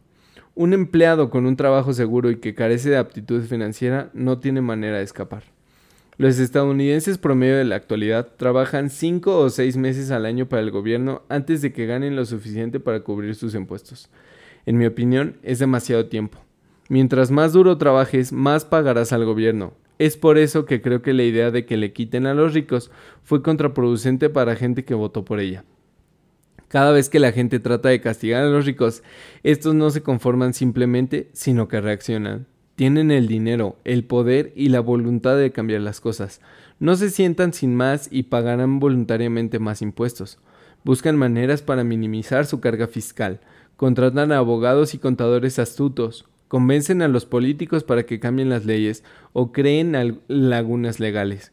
Un 0.60 0.74
empleado 0.74 1.30
con 1.30 1.46
un 1.46 1.56
trabajo 1.56 1.94
seguro 1.94 2.32
y 2.32 2.38
que 2.38 2.56
carece 2.56 2.90
de 2.90 2.98
aptitud 2.98 3.44
financiera 3.44 4.10
no 4.16 4.40
tiene 4.40 4.60
manera 4.60 4.98
de 4.98 5.04
escapar. 5.04 5.44
Los 6.18 6.40
estadounidenses 6.40 7.20
promedio 7.20 7.58
de 7.58 7.64
la 7.64 7.76
actualidad 7.76 8.30
trabajan 8.38 8.90
5 8.90 9.38
o 9.38 9.52
6 9.52 9.78
meses 9.78 10.10
al 10.10 10.26
año 10.26 10.50
para 10.50 10.64
el 10.64 10.72
gobierno 10.72 11.22
antes 11.30 11.62
de 11.62 11.72
que 11.74 11.86
ganen 11.86 12.16
lo 12.16 12.26
suficiente 12.26 12.80
para 12.80 13.02
cubrir 13.02 13.36
sus 13.36 13.54
impuestos. 13.54 14.10
En 14.66 14.80
mi 14.80 14.88
opinión, 14.88 15.38
es 15.44 15.60
demasiado 15.60 16.08
tiempo. 16.08 16.40
Mientras 16.90 17.30
más 17.30 17.54
duro 17.54 17.78
trabajes, 17.78 18.34
más 18.34 18.66
pagarás 18.66 19.14
al 19.14 19.26
gobierno. 19.26 19.74
Es 20.00 20.18
por 20.18 20.40
eso 20.40 20.66
que 20.66 20.82
creo 20.82 21.04
que 21.04 21.14
la 21.14 21.22
idea 21.22 21.52
de 21.52 21.68
que 21.68 21.78
le 21.78 21.94
quiten 21.94 22.26
a 22.26 22.34
los 22.34 22.56
ricos 22.56 22.90
fue 23.22 23.44
contraproducente 23.44 24.32
para 24.32 24.56
gente 24.56 24.86
que 24.86 24.96
votó 24.96 25.24
por 25.24 25.40
ella. 25.40 25.66
Cada 26.68 26.92
vez 26.92 27.10
que 27.10 27.20
la 27.20 27.32
gente 27.32 27.60
trata 27.60 27.90
de 27.90 28.02
castigar 28.02 28.44
a 28.44 28.50
los 28.50 28.66
ricos, 28.66 29.02
estos 29.44 29.74
no 29.74 29.90
se 29.90 30.04
conforman 30.04 30.54
simplemente, 30.54 31.30
sino 31.32 31.68
que 31.68 31.80
reaccionan. 31.80 32.46
Tienen 32.76 33.10
el 33.10 33.28
dinero, 33.28 33.78
el 33.86 34.04
poder 34.04 34.52
y 34.56 34.70
la 34.70 34.82
voluntad 34.82 35.38
de 35.38 35.52
cambiar 35.52 35.82
las 35.82 36.02
cosas. 36.02 36.42
No 36.80 36.96
se 36.96 37.10
sientan 37.10 37.54
sin 37.54 37.74
más 37.74 38.10
y 38.12 38.24
pagarán 38.24 38.80
voluntariamente 38.80 39.60
más 39.60 39.82
impuestos. 39.82 40.40
Buscan 40.84 41.16
maneras 41.16 41.62
para 41.62 41.84
minimizar 41.84 42.46
su 42.46 42.60
carga 42.60 42.88
fiscal. 42.88 43.40
Contratan 43.78 44.32
a 44.32 44.38
abogados 44.38 44.94
y 44.94 45.00
contadores 45.00 45.60
astutos, 45.60 46.26
convencen 46.48 47.02
a 47.02 47.08
los 47.08 47.26
políticos 47.26 47.84
para 47.84 48.06
que 48.06 48.20
cambien 48.20 48.50
las 48.50 48.66
leyes 48.66 49.04
o 49.34 49.52
creen 49.52 50.20
lagunas 50.28 51.00
legales. 51.00 51.52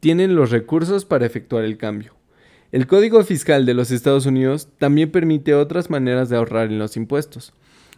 Tienen 0.00 0.34
los 0.34 0.50
recursos 0.50 1.04
para 1.04 1.26
efectuar 1.26 1.64
el 1.64 1.78
cambio. 1.78 2.14
El 2.72 2.86
Código 2.86 3.22
Fiscal 3.24 3.64
de 3.64 3.74
los 3.74 3.90
Estados 3.90 4.26
Unidos 4.26 4.68
también 4.78 5.10
permite 5.10 5.54
otras 5.54 5.90
maneras 5.90 6.28
de 6.28 6.36
ahorrar 6.36 6.66
en 6.68 6.78
los 6.78 6.96
impuestos. 6.96 7.52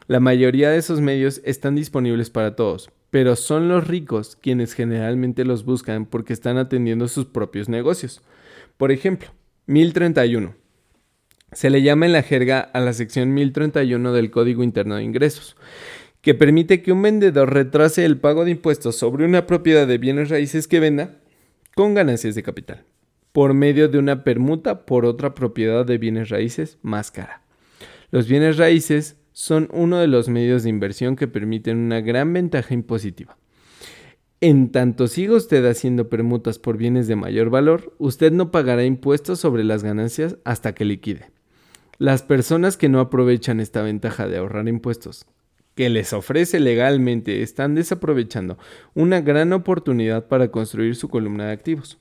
La 0.06 0.20
mayoría 0.20 0.70
de 0.70 0.78
esos 0.78 1.00
medios 1.00 1.40
están 1.44 1.74
disponibles 1.74 2.30
para 2.30 2.56
todos, 2.56 2.90
pero 3.10 3.36
son 3.36 3.68
los 3.68 3.86
ricos 3.86 4.36
quienes 4.40 4.72
generalmente 4.72 5.44
los 5.44 5.64
buscan 5.64 6.06
porque 6.06 6.32
están 6.32 6.58
atendiendo 6.58 7.08
sus 7.08 7.26
propios 7.26 7.68
negocios. 7.68 8.22
Por 8.76 8.92
ejemplo, 8.92 9.28
1031. 9.66 10.54
Se 11.52 11.70
le 11.70 11.82
llama 11.82 12.06
en 12.06 12.12
la 12.12 12.22
jerga 12.22 12.60
a 12.60 12.80
la 12.80 12.92
sección 12.92 13.32
1031 13.34 14.12
del 14.12 14.30
Código 14.30 14.62
Interno 14.62 14.96
de 14.96 15.04
Ingresos 15.04 15.56
que 16.20 16.34
permite 16.34 16.82
que 16.82 16.92
un 16.92 17.02
vendedor 17.02 17.52
retrase 17.52 18.04
el 18.04 18.18
pago 18.18 18.44
de 18.44 18.50
impuestos 18.52 18.96
sobre 18.96 19.24
una 19.24 19.46
propiedad 19.46 19.86
de 19.86 19.98
bienes 19.98 20.28
raíces 20.28 20.66
que 20.66 20.80
venda 20.80 21.16
con 21.74 21.94
ganancias 21.94 22.34
de 22.34 22.42
capital, 22.42 22.84
por 23.38 23.54
medio 23.54 23.88
de 23.88 23.98
una 23.98 24.24
permuta 24.24 24.84
por 24.84 25.06
otra 25.06 25.32
propiedad 25.32 25.86
de 25.86 25.96
bienes 25.96 26.28
raíces 26.28 26.76
más 26.82 27.12
cara. 27.12 27.42
Los 28.10 28.26
bienes 28.26 28.56
raíces 28.56 29.16
son 29.30 29.68
uno 29.72 29.98
de 29.98 30.08
los 30.08 30.28
medios 30.28 30.64
de 30.64 30.70
inversión 30.70 31.14
que 31.14 31.28
permiten 31.28 31.76
una 31.76 32.00
gran 32.00 32.32
ventaja 32.32 32.74
impositiva. 32.74 33.38
En 34.40 34.72
tanto 34.72 35.06
siga 35.06 35.36
usted 35.36 35.64
haciendo 35.66 36.08
permutas 36.08 36.58
por 36.58 36.78
bienes 36.78 37.06
de 37.06 37.14
mayor 37.14 37.48
valor, 37.48 37.94
usted 37.98 38.32
no 38.32 38.50
pagará 38.50 38.84
impuestos 38.84 39.38
sobre 39.38 39.62
las 39.62 39.84
ganancias 39.84 40.36
hasta 40.42 40.74
que 40.74 40.84
liquide. 40.84 41.30
Las 41.98 42.24
personas 42.24 42.76
que 42.76 42.88
no 42.88 42.98
aprovechan 42.98 43.60
esta 43.60 43.82
ventaja 43.82 44.26
de 44.26 44.38
ahorrar 44.38 44.66
impuestos 44.66 45.26
que 45.76 45.88
les 45.90 46.12
ofrece 46.12 46.58
legalmente 46.58 47.44
están 47.44 47.76
desaprovechando 47.76 48.58
una 48.94 49.20
gran 49.20 49.52
oportunidad 49.52 50.26
para 50.26 50.50
construir 50.50 50.96
su 50.96 51.08
columna 51.08 51.46
de 51.46 51.52
activos. 51.52 52.00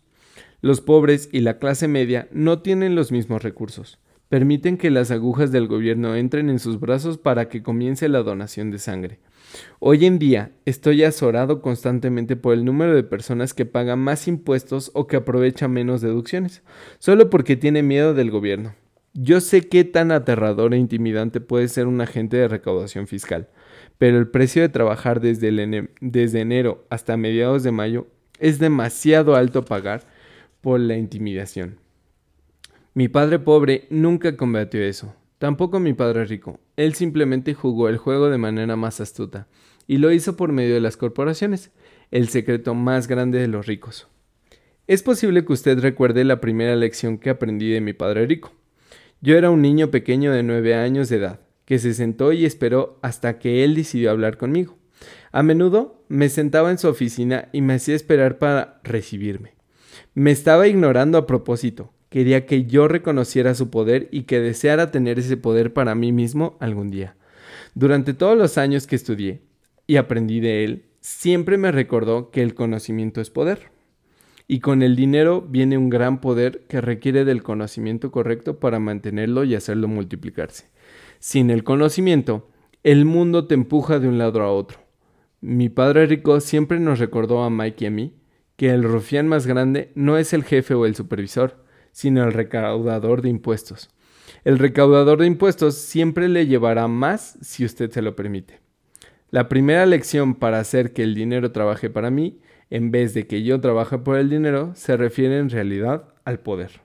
Los 0.62 0.82
pobres 0.82 1.30
y 1.32 1.42
la 1.42 1.58
clase 1.58 1.88
media 1.88 2.28
no 2.32 2.60
tienen 2.60 2.96
los 2.96 3.12
mismos 3.12 3.44
recursos. 3.44 4.00
Permiten 4.30 4.78
que 4.78 4.92
las 4.92 5.12
agujas 5.12 5.52
del 5.52 5.68
gobierno 5.68 6.16
entren 6.16 6.50
en 6.50 6.60
sus 6.60 6.80
brazos 6.80 7.18
para 7.18 7.48
que 7.48 7.64
comience 7.64 8.10
la 8.10 8.24
donación 8.24 8.72
de 8.72 8.80
sangre. 8.80 9.20
Hoy 9.80 10.06
en 10.06 10.20
día 10.20 10.52
estoy 10.66 11.04
azorado 11.04 11.62
constantemente 11.62 12.36
por 12.36 12.54
el 12.54 12.66
número 12.66 12.94
de 12.94 13.04
personas 13.04 13.54
que 13.54 13.66
pagan 13.66 14.00
más 14.00 14.28
impuestos 14.28 14.92
o 14.94 15.08
que 15.08 15.16
aprovechan 15.16 15.72
menos 15.72 16.02
deducciones, 16.02 16.64
solo 17.00 17.30
porque 17.30 17.56
tiene 17.56 17.84
miedo 17.84 18.14
del 18.14 18.32
gobierno. 18.32 18.76
Yo 19.14 19.40
sé 19.40 19.68
qué 19.68 19.84
tan 19.84 20.12
aterrador 20.12 20.74
e 20.74 20.78
intimidante 20.78 21.40
puede 21.40 21.70
ser 21.70 21.88
un 21.88 22.02
agente 22.02 22.38
de 22.38 22.48
recaudación 22.48 23.08
fiscal 23.08 23.48
pero 23.98 24.18
el 24.18 24.28
precio 24.28 24.62
de 24.62 24.70
trabajar 24.70 25.20
desde, 25.20 25.90
desde 26.02 26.42
enero 26.42 26.86
hasta 26.90 27.18
mediados 27.18 27.64
de 27.64 27.72
mayo 27.72 28.08
es 28.40 28.60
demasiado 28.60 29.36
alto 29.36 29.66
pagar 29.66 30.04
por 30.62 30.80
la 30.80 30.98
intimidación. 30.98 31.80
Mi 32.94 33.08
padre 33.08 33.40
pobre 33.40 33.88
nunca 33.90 34.36
combatió 34.36 34.82
eso, 34.82 35.16
tampoco 35.38 35.80
mi 35.80 35.94
padre 35.94 36.26
rico. 36.26 36.60
Él 36.76 36.96
simplemente 36.96 37.54
jugó 37.54 37.90
el 37.90 37.98
juego 37.98 38.30
de 38.30 38.38
manera 38.38 38.76
más 38.76 39.00
astuta, 39.00 39.48
y 39.88 39.98
lo 39.98 40.12
hizo 40.12 40.36
por 40.36 40.52
medio 40.52 40.74
de 40.74 40.82
las 40.82 40.98
corporaciones, 40.98 41.72
el 42.12 42.30
secreto 42.30 42.74
más 42.74 43.08
grande 43.08 43.40
de 43.40 43.48
los 43.48 43.68
ricos. 43.68 44.08
Es 44.88 45.04
posible 45.04 45.44
que 45.46 45.54
usted 45.54 45.80
recuerde 45.80 46.24
la 46.24 46.40
primera 46.40 46.76
lección 46.76 47.18
que 47.18 47.30
aprendí 47.30 47.70
de 47.70 47.82
mi 47.82 47.94
padre 47.94 48.26
rico. 48.26 48.54
Yo 49.22 49.38
era 49.38 49.50
un 49.50 49.62
niño 49.62 49.92
pequeño 49.92 50.32
de 50.32 50.44
nueve 50.44 50.76
años 50.76 51.10
de 51.10 51.18
edad 51.18 51.42
que 51.66 51.80
se 51.80 51.94
sentó 51.94 52.32
y 52.32 52.46
esperó 52.46 52.98
hasta 53.02 53.40
que 53.40 53.66
él 53.66 53.76
decidió 53.76 54.10
hablar 54.10 54.38
conmigo. 54.38 54.78
A 55.34 55.44
menudo 55.44 56.06
me 56.08 56.30
sentaba 56.30 56.72
en 56.72 56.78
su 56.78 56.88
oficina 56.88 57.50
y 57.52 57.62
me 57.62 57.74
hacía 57.74 57.94
esperar 57.94 58.40
para 58.40 58.80
recibirme. 58.86 59.57
Me 60.17 60.31
estaba 60.31 60.67
ignorando 60.67 61.19
a 61.19 61.27
propósito. 61.27 61.93
Quería 62.09 62.47
que 62.47 62.65
yo 62.65 62.88
reconociera 62.88 63.53
su 63.53 63.69
poder 63.69 64.07
y 64.09 64.24
que 64.24 64.39
deseara 64.39 64.89
tener 64.89 65.19
ese 65.19 65.38
poder 65.38 65.74
para 65.74 65.93
mí 65.93 66.12
mismo 66.12 66.57
algún 66.59 66.89
día. 66.89 67.15
Durante 67.75 68.15
todos 68.15 68.36
los 68.36 68.57
años 68.57 68.88
que 68.88 68.95
estudié 68.95 69.41
y 69.86 69.97
aprendí 69.97 70.39
de 70.39 70.63
él, 70.63 70.86
siempre 71.01 71.59
me 71.59 71.71
recordó 71.71 72.31
que 72.31 72.41
el 72.41 72.55
conocimiento 72.55 73.21
es 73.21 73.29
poder. 73.29 73.69
Y 74.47 74.59
con 74.59 74.81
el 74.81 74.95
dinero 74.95 75.45
viene 75.47 75.77
un 75.77 75.91
gran 75.91 76.19
poder 76.19 76.63
que 76.67 76.81
requiere 76.81 77.24
del 77.24 77.43
conocimiento 77.43 78.09
correcto 78.09 78.59
para 78.59 78.79
mantenerlo 78.79 79.43
y 79.43 79.53
hacerlo 79.53 79.88
multiplicarse. 79.88 80.65
Sin 81.19 81.51
el 81.51 81.63
conocimiento, 81.63 82.50
el 82.81 83.05
mundo 83.05 83.45
te 83.45 83.53
empuja 83.53 84.00
de 84.00 84.07
un 84.07 84.17
lado 84.17 84.41
a 84.41 84.51
otro. 84.51 84.79
Mi 85.41 85.69
padre 85.69 86.07
rico 86.07 86.39
siempre 86.39 86.79
nos 86.79 86.97
recordó 86.97 87.43
a 87.43 87.51
Mike 87.51 87.83
y 87.83 87.88
a 87.88 87.91
mí 87.91 88.13
que 88.58 88.72
el 88.72 88.84
rufián 88.84 89.28
más 89.28 89.48
grande 89.48 89.92
no 89.96 90.18
es 90.18 90.34
el 90.34 90.44
jefe 90.44 90.74
o 90.74 90.86
el 90.86 90.96
supervisor, 90.96 91.64
sino 91.92 92.24
el 92.24 92.34
recaudador 92.34 93.22
de 93.22 93.30
impuestos. 93.30 93.90
El 94.44 94.60
recaudador 94.60 95.20
de 95.20 95.28
impuestos 95.28 95.76
siempre 95.76 96.28
le 96.28 96.48
llevará 96.48 96.88
más 96.88 97.38
si 97.42 97.64
usted 97.64 97.92
se 97.92 98.02
lo 98.02 98.16
permite. 98.16 98.60
La 99.30 99.48
primera 99.48 99.86
lección 99.86 100.36
para 100.36 100.60
hacer 100.60 100.94
que 100.94 101.04
el 101.04 101.14
dinero 101.14 101.52
trabaje 101.52 101.90
para 101.90 102.10
mí, 102.10 102.40
en 102.70 102.92
vez 102.92 103.14
de 103.14 103.28
que 103.28 103.44
yo 103.44 103.62
trabaje 103.62 103.98
por 103.98 104.18
el 104.18 104.30
dinero, 104.30 104.74
se 104.76 104.98
refiere 104.98 105.38
en 105.38 105.50
realidad 105.50 106.06
al 106.26 106.40
poder. 106.40 106.82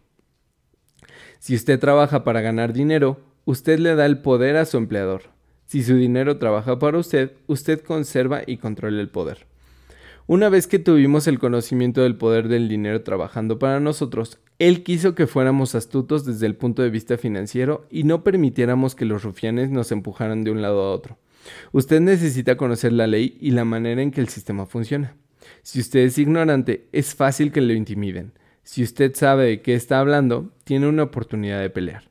Si 1.38 1.54
usted 1.54 1.80
trabaja 1.80 2.22
para 2.22 2.40
ganar 2.40 2.72
dinero, 2.72 3.20
usted 3.44 3.78
le 3.78 3.94
da 3.94 4.06
el 4.06 4.18
poder 4.18 4.56
a 4.56 4.64
su 4.64 4.76
empleador. 4.76 5.22
Si 5.66 5.82
su 5.82 5.94
dinero 5.94 6.38
trabaja 6.38 6.78
para 6.78 6.98
usted, 6.98 7.32
usted 7.46 7.80
conserva 7.80 8.42
y 8.46 8.58
controla 8.58 9.00
el 9.00 9.08
poder. 9.08 9.51
Una 10.28 10.48
vez 10.48 10.68
que 10.68 10.78
tuvimos 10.78 11.26
el 11.26 11.40
conocimiento 11.40 12.02
del 12.02 12.16
poder 12.16 12.46
del 12.46 12.68
dinero 12.68 13.02
trabajando 13.02 13.58
para 13.58 13.80
nosotros, 13.80 14.38
él 14.60 14.84
quiso 14.84 15.16
que 15.16 15.26
fuéramos 15.26 15.74
astutos 15.74 16.24
desde 16.24 16.46
el 16.46 16.54
punto 16.54 16.82
de 16.82 16.90
vista 16.90 17.18
financiero 17.18 17.86
y 17.90 18.04
no 18.04 18.22
permitiéramos 18.22 18.94
que 18.94 19.04
los 19.04 19.24
rufianes 19.24 19.70
nos 19.70 19.90
empujaran 19.90 20.44
de 20.44 20.52
un 20.52 20.62
lado 20.62 20.80
a 20.82 20.92
otro. 20.92 21.18
Usted 21.72 22.00
necesita 22.00 22.56
conocer 22.56 22.92
la 22.92 23.08
ley 23.08 23.36
y 23.40 23.50
la 23.50 23.64
manera 23.64 24.00
en 24.00 24.12
que 24.12 24.20
el 24.20 24.28
sistema 24.28 24.64
funciona. 24.64 25.16
Si 25.62 25.80
usted 25.80 26.00
es 26.00 26.16
ignorante, 26.18 26.86
es 26.92 27.16
fácil 27.16 27.50
que 27.50 27.60
lo 27.60 27.72
intimiden. 27.72 28.32
Si 28.62 28.84
usted 28.84 29.12
sabe 29.16 29.46
de 29.46 29.62
qué 29.62 29.74
está 29.74 29.98
hablando, 29.98 30.52
tiene 30.62 30.86
una 30.86 31.02
oportunidad 31.02 31.60
de 31.60 31.70
pelear. 31.70 32.04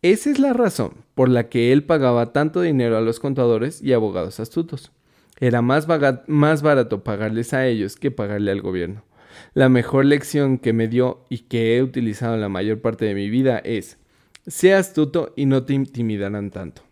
Esa 0.00 0.30
es 0.30 0.38
la 0.38 0.52
razón 0.52 0.92
por 1.16 1.28
la 1.28 1.48
que 1.48 1.72
él 1.72 1.82
pagaba 1.82 2.32
tanto 2.32 2.60
dinero 2.60 2.96
a 2.96 3.00
los 3.00 3.18
contadores 3.18 3.82
y 3.82 3.94
abogados 3.94 4.38
astutos. 4.38 4.92
Era 5.40 5.62
más, 5.62 5.86
barato 5.86 7.04
pagarles 7.04 7.54
a 7.54 7.66
ellos 7.66 7.96
que 7.96 8.10
pagarle 8.10 8.50
al 8.50 8.60
gobierno. 8.60 9.04
La 9.54 9.68
mejor 9.68 10.04
lección 10.04 10.58
que 10.58 10.72
me 10.72 10.88
dio 10.88 11.24
y 11.28 11.40
que 11.40 11.76
he 11.76 11.82
utilizado 11.82 12.36
la 12.36 12.48
mayor 12.48 12.80
parte 12.80 13.04
de 13.04 13.14
mi 13.14 13.30
vida 13.30 13.58
es, 13.58 13.98
sea 14.46 14.78
astuto 14.78 15.32
y 15.36 15.46
no 15.46 15.64
te 15.64 15.74
intimidarán 15.74 16.50
tanto. 16.50 16.82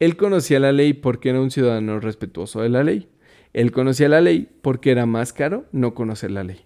Él 0.00 0.16
conocía 0.16 0.60
la 0.60 0.72
ley 0.72 0.94
porque 0.94 1.30
era 1.30 1.40
un 1.40 1.50
ciudadano 1.50 2.00
respetuoso 2.00 2.62
de 2.62 2.70
la 2.70 2.82
ley. 2.82 3.08
Él 3.52 3.70
conocía 3.70 4.08
la 4.08 4.20
ley 4.20 4.48
porque 4.62 4.90
era 4.90 5.06
más 5.06 5.32
caro 5.32 5.66
no 5.70 5.94
conocer 5.94 6.30
la 6.30 6.42
ley. 6.42 6.64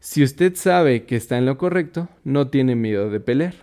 Si 0.00 0.22
usted 0.22 0.54
sabe 0.56 1.04
que 1.04 1.16
está 1.16 1.38
en 1.38 1.46
lo 1.46 1.58
correcto, 1.58 2.08
no 2.24 2.48
tiene 2.48 2.74
miedo 2.76 3.08
de 3.08 3.20
pelear, 3.20 3.54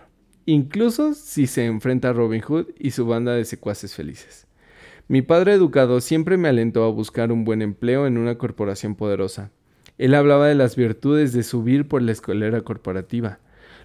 incluso 0.46 1.14
si 1.14 1.46
se 1.46 1.64
enfrenta 1.64 2.10
a 2.10 2.12
Robin 2.12 2.40
Hood 2.40 2.70
y 2.78 2.90
su 2.90 3.06
banda 3.06 3.34
de 3.34 3.44
secuaces 3.44 3.94
felices. 3.94 4.43
Mi 5.06 5.20
padre 5.20 5.52
educado 5.52 6.00
siempre 6.00 6.38
me 6.38 6.48
alentó 6.48 6.84
a 6.84 6.90
buscar 6.90 7.30
un 7.30 7.44
buen 7.44 7.60
empleo 7.60 8.06
en 8.06 8.16
una 8.16 8.38
corporación 8.38 8.94
poderosa. 8.94 9.50
Él 9.98 10.14
hablaba 10.14 10.48
de 10.48 10.54
las 10.54 10.76
virtudes 10.76 11.32
de 11.32 11.42
subir 11.42 11.88
por 11.88 12.00
la 12.00 12.12
escalera 12.12 12.62
corporativa. 12.62 13.38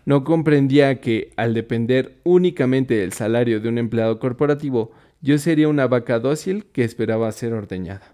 No 0.05 0.23
comprendía 0.23 1.01
que, 1.01 1.33
al 1.35 1.53
depender 1.53 2.15
únicamente 2.23 2.95
del 2.95 3.11
salario 3.11 3.59
de 3.59 3.67
un 3.67 3.77
empleado 3.77 4.17
corporativo, 4.17 4.91
yo 5.21 5.37
sería 5.37 5.67
una 5.67 5.87
vaca 5.87 6.19
dócil 6.19 6.65
que 6.71 6.85
esperaba 6.85 7.31
ser 7.33 7.53
ordeñada. 7.53 8.13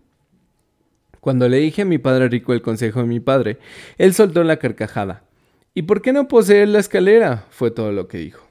Cuando 1.20 1.48
le 1.48 1.58
dije 1.58 1.84
a 1.84 1.86
mi 1.86 2.00
padre 2.00 2.28
rico 2.28 2.54
el 2.54 2.64
consejo 2.64 3.02
de 3.02 3.08
mi 3.08 3.20
padre, 3.20 3.60
él 3.98 4.14
soltó 4.14 4.44
la 4.44 4.58
carcajada. 4.58 5.24
¿Y 5.76 5.84
por 5.84 6.02
qué 6.02 6.12
no 6.12 6.28
poseer 6.28 6.70
la 6.70 6.80
escalera? 6.80 7.46
fue 7.52 7.70
todo 7.70 7.92
lo 7.92 8.08
que 8.08 8.18
dijo. 8.18 8.45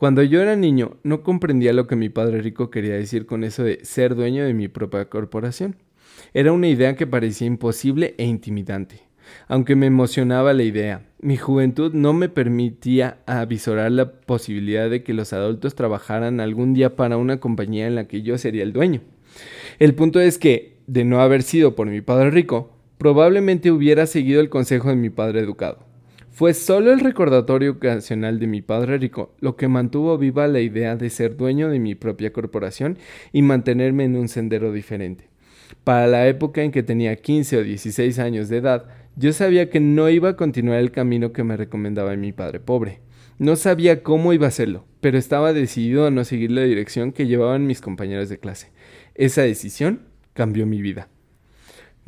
Cuando 0.00 0.22
yo 0.22 0.40
era 0.40 0.56
niño, 0.56 0.96
no 1.02 1.22
comprendía 1.22 1.74
lo 1.74 1.86
que 1.86 1.94
mi 1.94 2.08
padre 2.08 2.40
rico 2.40 2.70
quería 2.70 2.94
decir 2.94 3.26
con 3.26 3.44
eso 3.44 3.64
de 3.64 3.80
ser 3.84 4.14
dueño 4.14 4.46
de 4.46 4.54
mi 4.54 4.66
propia 4.66 5.10
corporación. 5.10 5.76
Era 6.32 6.52
una 6.52 6.68
idea 6.68 6.96
que 6.96 7.06
parecía 7.06 7.46
imposible 7.46 8.14
e 8.16 8.24
intimidante. 8.24 9.02
Aunque 9.46 9.76
me 9.76 9.84
emocionaba 9.84 10.54
la 10.54 10.62
idea, 10.62 11.06
mi 11.20 11.36
juventud 11.36 11.92
no 11.92 12.14
me 12.14 12.30
permitía 12.30 13.18
avisorar 13.26 13.92
la 13.92 14.10
posibilidad 14.10 14.88
de 14.88 15.02
que 15.02 15.12
los 15.12 15.34
adultos 15.34 15.74
trabajaran 15.74 16.40
algún 16.40 16.72
día 16.72 16.96
para 16.96 17.18
una 17.18 17.38
compañía 17.38 17.86
en 17.86 17.94
la 17.94 18.08
que 18.08 18.22
yo 18.22 18.38
sería 18.38 18.62
el 18.62 18.72
dueño. 18.72 19.02
El 19.78 19.94
punto 19.94 20.18
es 20.18 20.38
que, 20.38 20.78
de 20.86 21.04
no 21.04 21.20
haber 21.20 21.42
sido 21.42 21.76
por 21.76 21.88
mi 21.88 22.00
padre 22.00 22.30
rico, 22.30 22.72
probablemente 22.96 23.70
hubiera 23.70 24.06
seguido 24.06 24.40
el 24.40 24.48
consejo 24.48 24.88
de 24.88 24.96
mi 24.96 25.10
padre 25.10 25.40
educado. 25.40 25.89
Fue 26.32 26.54
solo 26.54 26.92
el 26.92 27.00
recordatorio 27.00 27.72
ocasional 27.72 28.38
de 28.38 28.46
mi 28.46 28.62
padre 28.62 28.98
rico 28.98 29.34
lo 29.40 29.56
que 29.56 29.68
mantuvo 29.68 30.16
viva 30.16 30.46
la 30.46 30.60
idea 30.60 30.96
de 30.96 31.10
ser 31.10 31.36
dueño 31.36 31.68
de 31.68 31.80
mi 31.80 31.94
propia 31.94 32.32
corporación 32.32 32.98
y 33.32 33.42
mantenerme 33.42 34.04
en 34.04 34.16
un 34.16 34.28
sendero 34.28 34.72
diferente. 34.72 35.28
Para 35.84 36.06
la 36.06 36.28
época 36.28 36.62
en 36.62 36.70
que 36.70 36.82
tenía 36.82 37.16
15 37.16 37.58
o 37.58 37.62
16 37.62 38.18
años 38.20 38.48
de 38.48 38.58
edad, 38.58 38.86
yo 39.16 39.32
sabía 39.32 39.70
que 39.70 39.80
no 39.80 40.08
iba 40.08 40.30
a 40.30 40.36
continuar 40.36 40.78
el 40.78 40.92
camino 40.92 41.32
que 41.32 41.44
me 41.44 41.56
recomendaba 41.56 42.16
mi 42.16 42.32
padre 42.32 42.60
pobre. 42.60 43.00
No 43.38 43.56
sabía 43.56 44.02
cómo 44.02 44.32
iba 44.32 44.46
a 44.46 44.48
hacerlo, 44.48 44.84
pero 45.00 45.18
estaba 45.18 45.52
decidido 45.52 46.06
a 46.06 46.10
no 46.10 46.24
seguir 46.24 46.52
la 46.52 46.62
dirección 46.62 47.12
que 47.12 47.26
llevaban 47.26 47.66
mis 47.66 47.80
compañeros 47.80 48.28
de 48.28 48.38
clase. 48.38 48.70
Esa 49.14 49.42
decisión 49.42 50.02
cambió 50.32 50.64
mi 50.64 50.80
vida. 50.80 51.08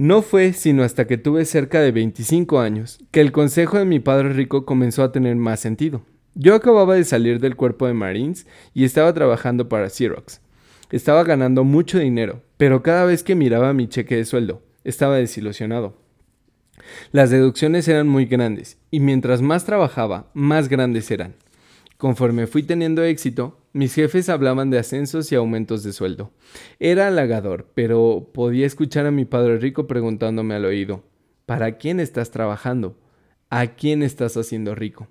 No 0.02 0.22
fue 0.22 0.52
sino 0.52 0.82
hasta 0.82 1.06
que 1.06 1.16
tuve 1.16 1.44
cerca 1.44 1.80
de 1.80 1.92
25 1.92 2.58
años 2.58 2.98
que 3.12 3.20
el 3.20 3.30
consejo 3.30 3.78
de 3.78 3.84
mi 3.84 4.00
padre 4.00 4.32
rico 4.32 4.66
comenzó 4.66 5.04
a 5.04 5.12
tener 5.12 5.36
más 5.36 5.60
sentido. 5.60 6.02
Yo 6.34 6.56
acababa 6.56 6.96
de 6.96 7.04
salir 7.04 7.38
del 7.38 7.54
cuerpo 7.54 7.86
de 7.86 7.94
Marines 7.94 8.48
y 8.74 8.82
estaba 8.82 9.12
trabajando 9.14 9.68
para 9.68 9.88
Xerox. 9.88 10.40
Estaba 10.90 11.22
ganando 11.22 11.62
mucho 11.62 12.00
dinero, 12.00 12.42
pero 12.56 12.82
cada 12.82 13.04
vez 13.04 13.22
que 13.22 13.36
miraba 13.36 13.74
mi 13.74 13.86
cheque 13.86 14.16
de 14.16 14.24
sueldo, 14.24 14.60
estaba 14.82 15.18
desilusionado. 15.18 15.96
Las 17.12 17.30
deducciones 17.30 17.86
eran 17.86 18.08
muy 18.08 18.24
grandes, 18.24 18.78
y 18.90 18.98
mientras 18.98 19.40
más 19.40 19.64
trabajaba, 19.66 20.32
más 20.34 20.68
grandes 20.68 21.12
eran. 21.12 21.36
Conforme 21.96 22.48
fui 22.48 22.64
teniendo 22.64 23.04
éxito, 23.04 23.61
mis 23.72 23.94
jefes 23.94 24.28
hablaban 24.28 24.70
de 24.70 24.78
ascensos 24.78 25.32
y 25.32 25.34
aumentos 25.34 25.82
de 25.82 25.92
sueldo. 25.92 26.32
Era 26.78 27.08
halagador, 27.08 27.68
pero 27.74 28.30
podía 28.32 28.66
escuchar 28.66 29.06
a 29.06 29.10
mi 29.10 29.24
padre 29.24 29.58
rico 29.58 29.86
preguntándome 29.86 30.54
al 30.54 30.64
oído, 30.64 31.04
¿para 31.46 31.78
quién 31.78 32.00
estás 32.00 32.30
trabajando? 32.30 32.98
¿A 33.50 33.68
quién 33.68 34.02
estás 34.02 34.36
haciendo 34.36 34.74
rico? 34.74 35.08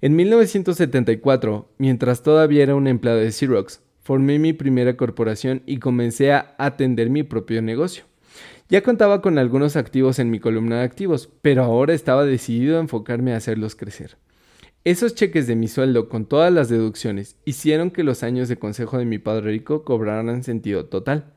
En 0.00 0.16
1974, 0.16 1.68
mientras 1.78 2.22
todavía 2.22 2.62
era 2.62 2.74
un 2.74 2.86
empleado 2.86 3.20
de 3.20 3.32
Xerox, 3.32 3.82
formé 4.00 4.38
mi 4.38 4.52
primera 4.52 4.96
corporación 4.96 5.62
y 5.66 5.78
comencé 5.78 6.32
a 6.32 6.54
atender 6.58 7.10
mi 7.10 7.22
propio 7.22 7.60
negocio. 7.60 8.04
Ya 8.68 8.82
contaba 8.82 9.20
con 9.20 9.36
algunos 9.36 9.76
activos 9.76 10.18
en 10.20 10.30
mi 10.30 10.38
columna 10.38 10.78
de 10.78 10.84
activos, 10.84 11.28
pero 11.42 11.64
ahora 11.64 11.92
estaba 11.92 12.24
decidido 12.24 12.76
a 12.76 12.80
enfocarme 12.80 13.34
a 13.34 13.36
hacerlos 13.36 13.74
crecer. 13.74 14.16
Esos 14.82 15.14
cheques 15.14 15.46
de 15.46 15.56
mi 15.56 15.68
sueldo 15.68 16.08
con 16.08 16.24
todas 16.24 16.50
las 16.50 16.70
deducciones 16.70 17.36
hicieron 17.44 17.90
que 17.90 18.02
los 18.02 18.22
años 18.22 18.48
de 18.48 18.58
consejo 18.58 18.96
de 18.96 19.04
mi 19.04 19.18
padre 19.18 19.50
rico 19.50 19.84
cobraran 19.84 20.42
sentido 20.42 20.86
total. 20.86 21.34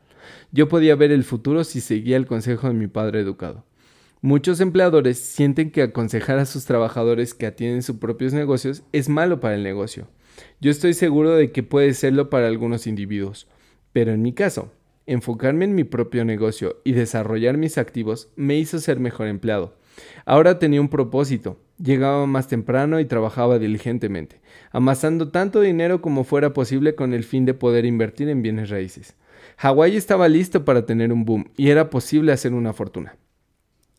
Yo 0.53 0.69
podía 0.69 0.95
ver 0.95 1.12
el 1.12 1.25
futuro 1.25 1.65
si 1.65 1.82
seguía 1.82 2.15
el 2.15 2.25
consejo 2.25 2.69
de 2.69 2.73
mi 2.73 2.88
padre 2.88 3.19
educado. 3.19 3.65
Muchos 4.21 4.62
empleadores 4.62 5.19
sienten 5.19 5.71
que 5.71 5.82
aconsejar 5.82 6.39
a 6.39 6.45
sus 6.45 6.63
trabajadores 6.63 7.34
que 7.34 7.45
atienden 7.45 7.84
sus 7.84 7.97
propios 7.97 8.32
negocios 8.32 8.84
es 8.93 9.10
malo 9.10 9.41
para 9.41 9.56
el 9.56 9.63
negocio. 9.63 10.08
Yo 10.62 10.71
estoy 10.71 10.93
seguro 10.93 11.36
de 11.36 11.51
que 11.51 11.63
puede 11.63 11.93
serlo 11.95 12.29
para 12.29 12.47
algunos 12.47 12.88
individuos, 12.88 13.49
pero 13.91 14.13
en 14.13 14.21
mi 14.21 14.32
caso, 14.32 14.71
enfocarme 15.06 15.65
en 15.65 15.75
mi 15.75 15.84
propio 15.84 16.23
negocio 16.23 16.77
y 16.86 16.93
desarrollar 16.93 17.58
mis 17.58 17.77
activos 17.77 18.29
me 18.38 18.58
hizo 18.58 18.79
ser 18.79 19.01
mejor 19.01 19.27
empleado. 19.27 19.75
Ahora 20.25 20.60
tenía 20.60 20.82
un 20.82 20.89
propósito, 20.89 21.60
llegaba 21.77 22.25
más 22.25 22.47
temprano 22.47 22.99
y 22.99 23.06
trabajaba 23.06 23.60
diligentemente, 23.60 24.41
amasando 24.71 25.29
tanto 25.29 25.62
dinero 25.62 26.01
como 26.01 26.23
fuera 26.23 26.53
posible 26.53 26.95
con 26.95 27.13
el 27.13 27.23
fin 27.23 27.45
de 27.45 27.53
poder 27.53 27.86
invertir 27.86 28.29
en 28.29 28.41
bienes 28.41 28.69
raíces. 28.69 29.15
Hawái 29.58 29.95
estaba 29.95 30.29
listo 30.29 30.65
para 30.65 30.86
tener 30.86 31.12
un 31.12 31.25
boom 31.25 31.51
y 31.58 31.69
era 31.69 31.89
posible 31.89 32.32
hacer 32.32 32.53
una 32.53 32.73
fortuna. 32.73 33.15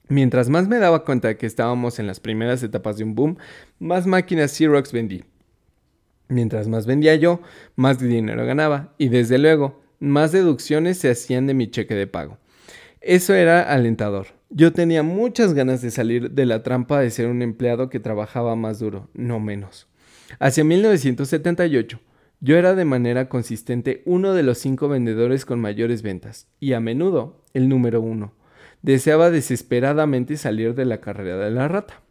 Mientras 0.09 0.51
más 0.51 0.69
me 0.69 0.79
daba 0.79 1.05
cuenta 1.05 1.29
de 1.29 1.37
que 1.37 1.47
estábamos 1.47 1.99
en 1.99 2.07
las 2.07 2.21
primeras 2.21 2.63
etapas 2.63 2.99
de 2.99 3.05
un 3.05 3.15
boom, 3.15 3.39
más 3.79 4.07
máquinas 4.07 4.57
Xerox 4.57 4.93
vendí. 4.93 5.25
Mientras 6.29 6.69
más 6.69 6.87
vendía 6.87 7.15
yo, 7.15 7.41
más 7.77 7.99
dinero 7.99 8.45
ganaba 8.45 8.95
y 8.99 9.09
desde 9.09 9.39
luego, 9.39 9.83
más 10.01 10.33
deducciones 10.33 10.99
se 10.99 11.11
hacían 11.11 11.47
de 11.47 11.55
mi 11.55 11.71
cheque 11.71 11.95
de 11.95 12.07
pago. 12.07 12.39
Eso 13.01 13.35
era 13.35 13.63
alentador. 13.63 14.29
Yo 14.57 14.73
tenía 14.73 15.03
muchas 15.03 15.53
ganas 15.53 15.83
de 15.83 15.91
salir 15.91 16.31
de 16.31 16.47
la 16.47 16.63
trampa 16.63 17.01
de 17.01 17.11
ser 17.11 17.27
un 17.27 17.43
empleado 17.43 17.91
que 17.91 17.99
trabajaba 17.99 18.55
más 18.55 18.79
duro, 18.79 19.09
no 19.13 19.41
menos. 19.41 19.89
Hacia 20.39 20.63
1978, 20.63 21.99
yo 22.39 22.57
era 22.57 22.77
de 22.77 22.85
manera 22.85 23.29
consistente 23.29 24.03
uno 24.07 24.33
de 24.33 24.45
los 24.45 24.59
cinco 24.59 24.87
vendedores 24.87 25.45
con 25.45 25.59
mayores 25.59 26.03
ventas, 26.03 26.47
y 26.61 26.75
a 26.75 26.79
menudo 26.79 27.43
el 27.53 27.69
número 27.69 28.01
uno. 28.01 28.33
Deseaba 28.81 29.33
desesperadamente 29.33 30.37
salir 30.37 30.77
de 30.77 30.85
la 30.85 31.01
carrera 31.01 31.37
de 31.37 31.51
la 31.51 31.67
rata. 31.67 32.03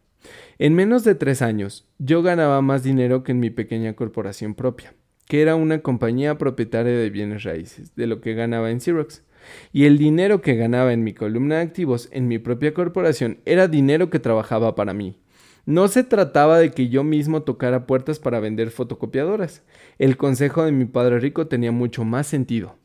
En 0.60 0.76
menos 0.76 1.06
de 1.06 1.16
tres 1.16 1.42
años, 1.42 1.88
yo 1.98 2.24
ganaba 2.24 2.62
más 2.62 2.84
dinero 2.84 3.24
que 3.24 3.32
en 3.32 3.40
mi 3.40 3.52
pequeña 3.52 3.94
corporación 3.94 4.54
propia, 4.54 4.94
que 5.30 5.42
era 5.42 5.56
una 5.56 5.80
compañía 5.80 6.38
propietaria 6.38 6.92
de 6.92 7.10
bienes 7.10 7.44
raíces, 7.44 7.96
de 7.96 8.06
lo 8.06 8.20
que 8.20 8.34
ganaba 8.34 8.70
en 8.70 8.82
Xerox. 8.82 9.24
Y 9.72 9.86
el 9.86 9.98
dinero 9.98 10.42
que 10.42 10.56
ganaba 10.56 10.94
en 10.94 11.04
mi 11.04 11.14
columna 11.14 11.56
de 11.56 11.62
activos 11.62 12.10
en 12.12 12.28
mi 12.28 12.40
propia 12.40 12.74
corporación 12.74 13.40
era 13.46 13.68
dinero 13.68 14.10
que 14.10 14.20
trabajaba 14.20 14.76
para 14.76 14.94
mí. 14.94 15.20
No 15.66 15.88
se 15.88 16.04
trataba 16.04 16.60
de 16.60 16.72
que 16.72 16.90
yo 16.90 17.04
mismo 17.04 17.44
tocara 17.44 17.88
puertas 17.88 18.20
para 18.20 18.42
vender 18.42 18.70
fotocopiadoras. 18.70 19.64
El 19.98 20.18
consejo 20.18 20.66
de 20.66 20.74
mi 20.74 20.86
padre 20.86 21.20
rico 21.20 21.48
tenía 21.48 21.72
mucho 21.72 22.04
más 22.04 22.28
sentido. 22.28 22.76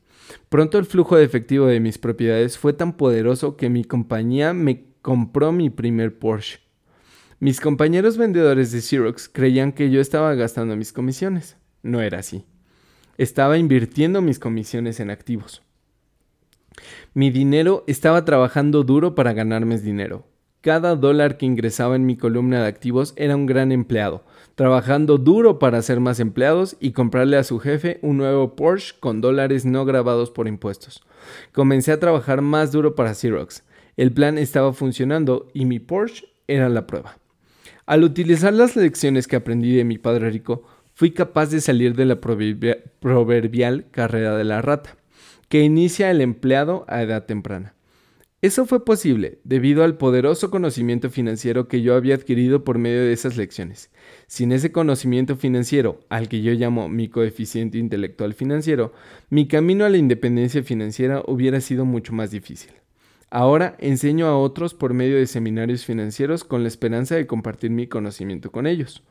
Pronto 0.49 0.79
el 0.79 0.85
flujo 0.85 1.16
de 1.16 1.25
efectivo 1.25 1.66
de 1.66 1.81
mis 1.81 1.99
propiedades 1.99 2.57
fue 2.57 2.73
tan 2.73 2.97
poderoso 2.97 3.57
que 3.57 3.68
mi 3.68 3.85
compañía 3.85 4.53
me 4.53 4.85
compró 5.03 5.53
mi 5.53 5.71
primer 5.71 6.18
Porsche. 6.18 6.61
Mis 7.40 7.61
compañeros 7.61 8.16
vendedores 8.16 8.73
de 8.73 8.81
Xerox 8.81 9.29
creían 9.29 9.73
que 9.73 9.90
yo 9.90 10.01
estaba 10.01 10.35
gastando 10.35 10.77
mis 10.77 10.92
comisiones. 10.92 11.57
No 11.83 12.01
era 12.01 12.18
así. 12.18 12.44
Estaba 13.16 13.59
invirtiendo 13.59 14.23
mis 14.23 14.38
comisiones 14.38 15.01
en 15.01 15.11
activos. 15.11 15.62
Mi 17.14 17.30
dinero 17.30 17.84
estaba 17.86 18.24
trabajando 18.24 18.84
duro 18.84 19.14
para 19.14 19.32
ganarme 19.32 19.78
dinero. 19.78 20.24
Cada 20.60 20.96
dólar 20.96 21.38
que 21.38 21.46
ingresaba 21.46 21.94
en 21.94 22.04
mi 22.04 22.16
columna 22.16 22.62
de 22.62 22.68
activos 22.68 23.14
era 23.16 23.36
un 23.36 23.46
gran 23.46 23.70
empleado, 23.70 24.24
trabajando 24.56 25.16
duro 25.16 25.60
para 25.60 25.78
hacer 25.78 26.00
más 26.00 26.18
empleados 26.18 26.76
y 26.80 26.90
comprarle 26.90 27.36
a 27.36 27.44
su 27.44 27.60
jefe 27.60 28.00
un 28.02 28.16
nuevo 28.16 28.56
Porsche 28.56 28.96
con 28.98 29.20
dólares 29.20 29.64
no 29.64 29.84
grabados 29.84 30.30
por 30.30 30.48
impuestos. 30.48 31.04
Comencé 31.52 31.92
a 31.92 32.00
trabajar 32.00 32.42
más 32.42 32.72
duro 32.72 32.96
para 32.96 33.14
Xerox. 33.14 33.62
El 33.96 34.12
plan 34.12 34.36
estaba 34.36 34.72
funcionando 34.72 35.48
y 35.54 35.64
mi 35.64 35.78
Porsche 35.78 36.26
era 36.48 36.68
la 36.68 36.86
prueba. 36.88 37.18
Al 37.86 38.02
utilizar 38.02 38.52
las 38.52 38.74
lecciones 38.74 39.28
que 39.28 39.36
aprendí 39.36 39.74
de 39.76 39.84
mi 39.84 39.96
padre 39.96 40.28
rico, 40.28 40.64
fui 40.92 41.12
capaz 41.12 41.50
de 41.50 41.60
salir 41.60 41.94
de 41.94 42.04
la 42.04 42.20
proverbial 42.20 43.86
carrera 43.92 44.36
de 44.36 44.44
la 44.44 44.60
rata, 44.60 44.96
que 45.48 45.62
inicia 45.62 46.11
el 46.11 46.20
empleado 46.20 46.84
a 46.88 47.02
edad 47.02 47.26
temprana. 47.26 47.74
Eso 48.40 48.66
fue 48.66 48.84
posible 48.84 49.40
debido 49.42 49.82
al 49.82 49.96
poderoso 49.96 50.48
conocimiento 50.48 51.11
financiero 51.11 51.66
que 51.66 51.82
yo 51.82 51.96
había 51.96 52.14
adquirido 52.14 52.62
por 52.62 52.78
medio 52.78 53.00
de 53.00 53.12
esas 53.12 53.37
lecciones. 53.37 53.90
Sin 54.28 54.52
ese 54.52 54.70
conocimiento 54.70 55.34
financiero, 55.34 55.98
al 56.08 56.28
que 56.28 56.40
yo 56.40 56.52
llamo 56.52 56.88
mi 56.88 57.08
coeficiente 57.08 57.78
intelectual 57.78 58.34
financiero, 58.34 58.92
mi 59.28 59.48
camino 59.48 59.84
a 59.84 59.88
la 59.88 59.96
independencia 59.96 60.62
financiera 60.62 61.24
hubiera 61.26 61.61
sido 61.61 61.84
mucho 61.84 62.12
más 62.12 62.30
difícil. 62.30 62.70
Ahora 63.30 63.76
enseño 63.78 64.26
a 64.26 64.38
otros 64.38 64.72
por 64.72 64.94
medio 64.94 65.16
de 65.16 65.26
seminarios 65.26 65.84
financieros 65.84 66.44
con 66.44 66.62
la 66.62 66.68
esperanza 66.68 67.14
de 67.14 67.26
compartir 67.26 67.70
mi 67.70 67.86
conocimiento 67.86 68.50
con 68.50 68.66
ellos. 68.66 69.02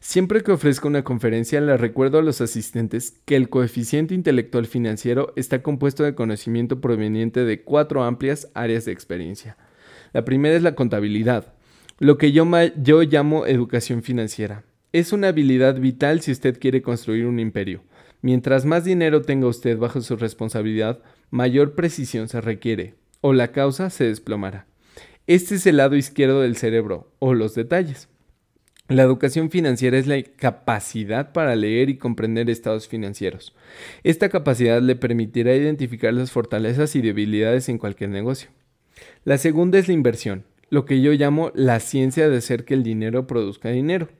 Siempre 0.00 0.44
que 0.44 0.52
ofrezco 0.52 0.86
una 0.86 1.02
conferencia 1.02 1.60
le 1.60 1.76
recuerdo 1.76 2.18
a 2.18 2.22
los 2.22 2.40
asistentes 2.40 3.20
que 3.24 3.34
el 3.34 3.48
coeficiente 3.48 4.14
intelectual 4.14 4.66
financiero 4.66 5.32
está 5.34 5.62
compuesto 5.62 6.04
de 6.04 6.14
conocimiento 6.14 6.80
proveniente 6.80 7.44
de 7.44 7.62
cuatro 7.62 8.04
amplias 8.04 8.48
áreas 8.54 8.84
de 8.84 8.92
experiencia. 8.92 9.56
La 10.12 10.24
primera 10.24 10.54
es 10.54 10.62
la 10.62 10.76
contabilidad, 10.76 11.52
lo 11.98 12.16
que 12.16 12.30
yo, 12.30 12.46
yo 12.76 13.02
llamo 13.02 13.44
educación 13.46 14.04
financiera. 14.04 14.62
Es 14.92 15.12
una 15.12 15.28
habilidad 15.28 15.80
vital 15.80 16.20
si 16.20 16.30
usted 16.30 16.60
quiere 16.60 16.80
construir 16.80 17.26
un 17.26 17.40
imperio. 17.40 17.82
Mientras 18.22 18.64
más 18.64 18.84
dinero 18.84 19.22
tenga 19.22 19.48
usted 19.48 19.78
bajo 19.78 20.00
su 20.00 20.14
responsabilidad, 20.14 21.00
mayor 21.30 21.74
precisión 21.74 22.28
se 22.28 22.40
requiere, 22.40 22.94
o 23.26 23.32
la 23.32 23.52
causa 23.52 23.88
se 23.88 24.04
desplomará. 24.04 24.66
Este 25.26 25.54
es 25.54 25.66
el 25.66 25.78
lado 25.78 25.96
izquierdo 25.96 26.42
del 26.42 26.58
cerebro, 26.58 27.10
o 27.20 27.32
los 27.32 27.54
detalles. 27.54 28.10
La 28.86 29.02
educación 29.02 29.50
financiera 29.50 29.96
es 29.96 30.06
la 30.06 30.22
capacidad 30.22 31.32
para 31.32 31.56
leer 31.56 31.88
y 31.88 31.96
comprender 31.96 32.50
estados 32.50 32.86
financieros. 32.86 33.56
Esta 34.02 34.28
capacidad 34.28 34.82
le 34.82 34.94
permitirá 34.94 35.54
identificar 35.54 36.12
las 36.12 36.32
fortalezas 36.32 36.96
y 36.96 37.00
debilidades 37.00 37.70
en 37.70 37.78
cualquier 37.78 38.10
negocio. 38.10 38.50
La 39.24 39.38
segunda 39.38 39.78
es 39.78 39.88
la 39.88 39.94
inversión, 39.94 40.44
lo 40.68 40.84
que 40.84 41.00
yo 41.00 41.12
llamo 41.12 41.50
la 41.54 41.80
ciencia 41.80 42.28
de 42.28 42.36
hacer 42.36 42.66
que 42.66 42.74
el 42.74 42.82
dinero 42.82 43.26
produzca 43.26 43.70
dinero. 43.70 44.10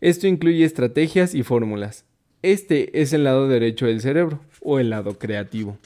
Esto 0.00 0.28
incluye 0.28 0.64
estrategias 0.64 1.34
y 1.34 1.42
fórmulas. 1.42 2.06
Este 2.40 3.02
es 3.02 3.12
el 3.12 3.24
lado 3.24 3.48
derecho 3.48 3.84
del 3.84 4.00
cerebro, 4.00 4.40
o 4.62 4.78
el 4.78 4.88
lado 4.88 5.18
creativo. 5.18 5.76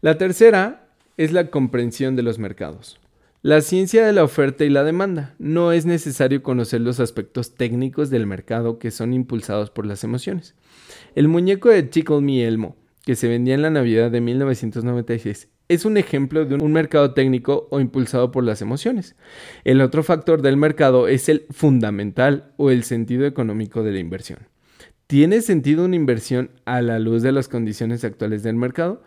La 0.00 0.18
tercera 0.18 0.83
es 1.16 1.32
la 1.32 1.50
comprensión 1.50 2.16
de 2.16 2.22
los 2.22 2.38
mercados. 2.38 3.00
La 3.42 3.60
ciencia 3.60 4.06
de 4.06 4.12
la 4.12 4.24
oferta 4.24 4.64
y 4.64 4.70
la 4.70 4.84
demanda. 4.84 5.34
No 5.38 5.72
es 5.72 5.84
necesario 5.84 6.42
conocer 6.42 6.80
los 6.80 6.98
aspectos 6.98 7.54
técnicos 7.54 8.08
del 8.08 8.26
mercado 8.26 8.78
que 8.78 8.90
son 8.90 9.12
impulsados 9.12 9.70
por 9.70 9.84
las 9.84 10.02
emociones. 10.02 10.54
El 11.14 11.28
muñeco 11.28 11.68
de 11.68 11.82
Tickle 11.82 12.22
Me 12.22 12.44
Elmo, 12.44 12.76
que 13.04 13.16
se 13.16 13.28
vendía 13.28 13.54
en 13.54 13.62
la 13.62 13.68
Navidad 13.68 14.10
de 14.10 14.22
1996, 14.22 15.48
es 15.68 15.84
un 15.84 15.96
ejemplo 15.96 16.44
de 16.44 16.54
un 16.54 16.72
mercado 16.72 17.12
técnico 17.12 17.68
o 17.70 17.80
impulsado 17.80 18.30
por 18.30 18.44
las 18.44 18.62
emociones. 18.62 19.14
El 19.64 19.80
otro 19.80 20.02
factor 20.02 20.42
del 20.42 20.56
mercado 20.56 21.08
es 21.08 21.28
el 21.28 21.46
fundamental 21.50 22.52
o 22.56 22.70
el 22.70 22.82
sentido 22.84 23.26
económico 23.26 23.82
de 23.82 23.92
la 23.92 23.98
inversión. 23.98 24.40
¿Tiene 25.06 25.42
sentido 25.42 25.84
una 25.84 25.96
inversión 25.96 26.50
a 26.64 26.80
la 26.80 26.98
luz 26.98 27.22
de 27.22 27.32
las 27.32 27.48
condiciones 27.48 28.04
actuales 28.04 28.42
del 28.42 28.56
mercado? 28.56 29.02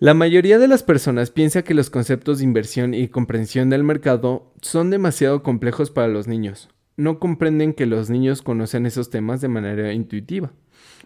La 0.00 0.14
mayoría 0.14 0.58
de 0.58 0.66
las 0.66 0.82
personas 0.82 1.30
piensa 1.30 1.60
que 1.60 1.74
los 1.74 1.90
conceptos 1.90 2.38
de 2.38 2.44
inversión 2.44 2.94
y 2.94 3.08
comprensión 3.08 3.68
del 3.68 3.84
mercado 3.84 4.50
son 4.62 4.88
demasiado 4.88 5.42
complejos 5.42 5.90
para 5.90 6.08
los 6.08 6.26
niños. 6.26 6.70
No 6.96 7.18
comprenden 7.18 7.74
que 7.74 7.84
los 7.84 8.08
niños 8.08 8.40
conocen 8.40 8.86
esos 8.86 9.10
temas 9.10 9.42
de 9.42 9.48
manera 9.48 9.92
intuitiva. 9.92 10.52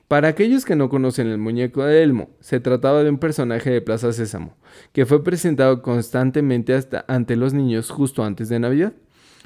Para 0.06 0.28
aquellos 0.28 0.64
que 0.64 0.76
no 0.76 0.88
conocen 0.88 1.26
el 1.26 1.38
muñeco 1.38 1.82
de 1.82 2.04
Elmo, 2.04 2.30
se 2.38 2.60
trataba 2.60 3.02
de 3.02 3.10
un 3.10 3.18
personaje 3.18 3.68
de 3.70 3.80
Plaza 3.80 4.12
Sésamo, 4.12 4.56
que 4.92 5.06
fue 5.06 5.24
presentado 5.24 5.82
constantemente 5.82 6.72
hasta 6.72 7.04
ante 7.08 7.34
los 7.34 7.52
niños 7.52 7.90
justo 7.90 8.22
antes 8.22 8.48
de 8.48 8.60
Navidad. 8.60 8.92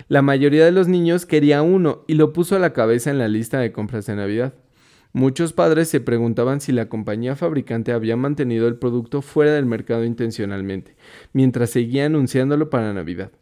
La 0.09 0.21
mayoría 0.21 0.67
de 0.67 0.73
los 0.73 0.89
niños 0.89 1.25
quería 1.25 1.63
uno 1.63 2.05
y 2.07 2.15
lo 2.15 2.35
puso 2.35 2.55
a 2.55 2.59
la 2.59 2.75
cabeza 2.75 3.11
en 3.11 3.17
la 3.17 3.29
lista 3.29 3.61
de 3.61 3.73
compras 3.73 4.05
de 4.05 4.15
Navidad. 4.15 4.53
Muchos 5.12 5.53
padres 5.55 5.88
se 5.88 6.01
preguntaban 6.01 6.61
si 6.61 6.71
la 6.71 6.88
compañía 6.88 7.35
fabricante 7.35 7.92
había 7.92 8.16
mantenido 8.16 8.68
el 8.68 8.77
producto 8.77 9.23
fuera 9.23 9.53
del 9.53 9.64
mercado 9.64 10.05
intencionalmente, 10.05 10.97
mientras 11.33 11.71
seguía 11.71 12.07
anunciándolo 12.07 12.68
para 12.68 12.92
Navidad. 12.92 13.33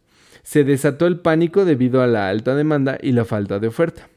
Se 0.42 0.62
desató 0.62 1.06
el 1.06 1.18
pánico 1.18 1.64
debido 1.64 2.02
a 2.02 2.06
la 2.06 2.28
alta 2.28 2.54
demanda 2.54 2.98
y 3.02 3.12
la 3.12 3.24
falta 3.24 3.58
de 3.58 3.66
oferta. 3.66 4.08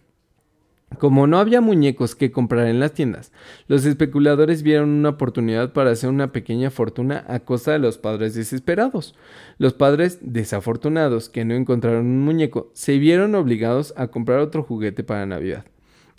Como 0.97 1.27
no 1.27 1.39
había 1.39 1.61
muñecos 1.61 2.15
que 2.15 2.31
comprar 2.31 2.67
en 2.67 2.79
las 2.79 2.93
tiendas, 2.93 3.31
los 3.67 3.85
especuladores 3.85 4.63
vieron 4.63 4.89
una 4.89 5.09
oportunidad 5.09 5.71
para 5.71 5.91
hacer 5.91 6.09
una 6.09 6.31
pequeña 6.31 6.71
fortuna 6.71 7.25
a 7.27 7.39
costa 7.39 7.71
de 7.71 7.79
los 7.79 7.97
padres 7.97 8.33
desesperados. 8.33 9.15
Los 9.57 9.73
padres 9.73 10.19
desafortunados 10.21 11.29
que 11.29 11.45
no 11.45 11.55
encontraron 11.55 12.05
un 12.05 12.25
muñeco 12.25 12.69
se 12.73 12.97
vieron 12.97 13.35
obligados 13.35 13.93
a 13.97 14.07
comprar 14.07 14.39
otro 14.39 14.63
juguete 14.63 15.03
para 15.03 15.25
Navidad. 15.25 15.65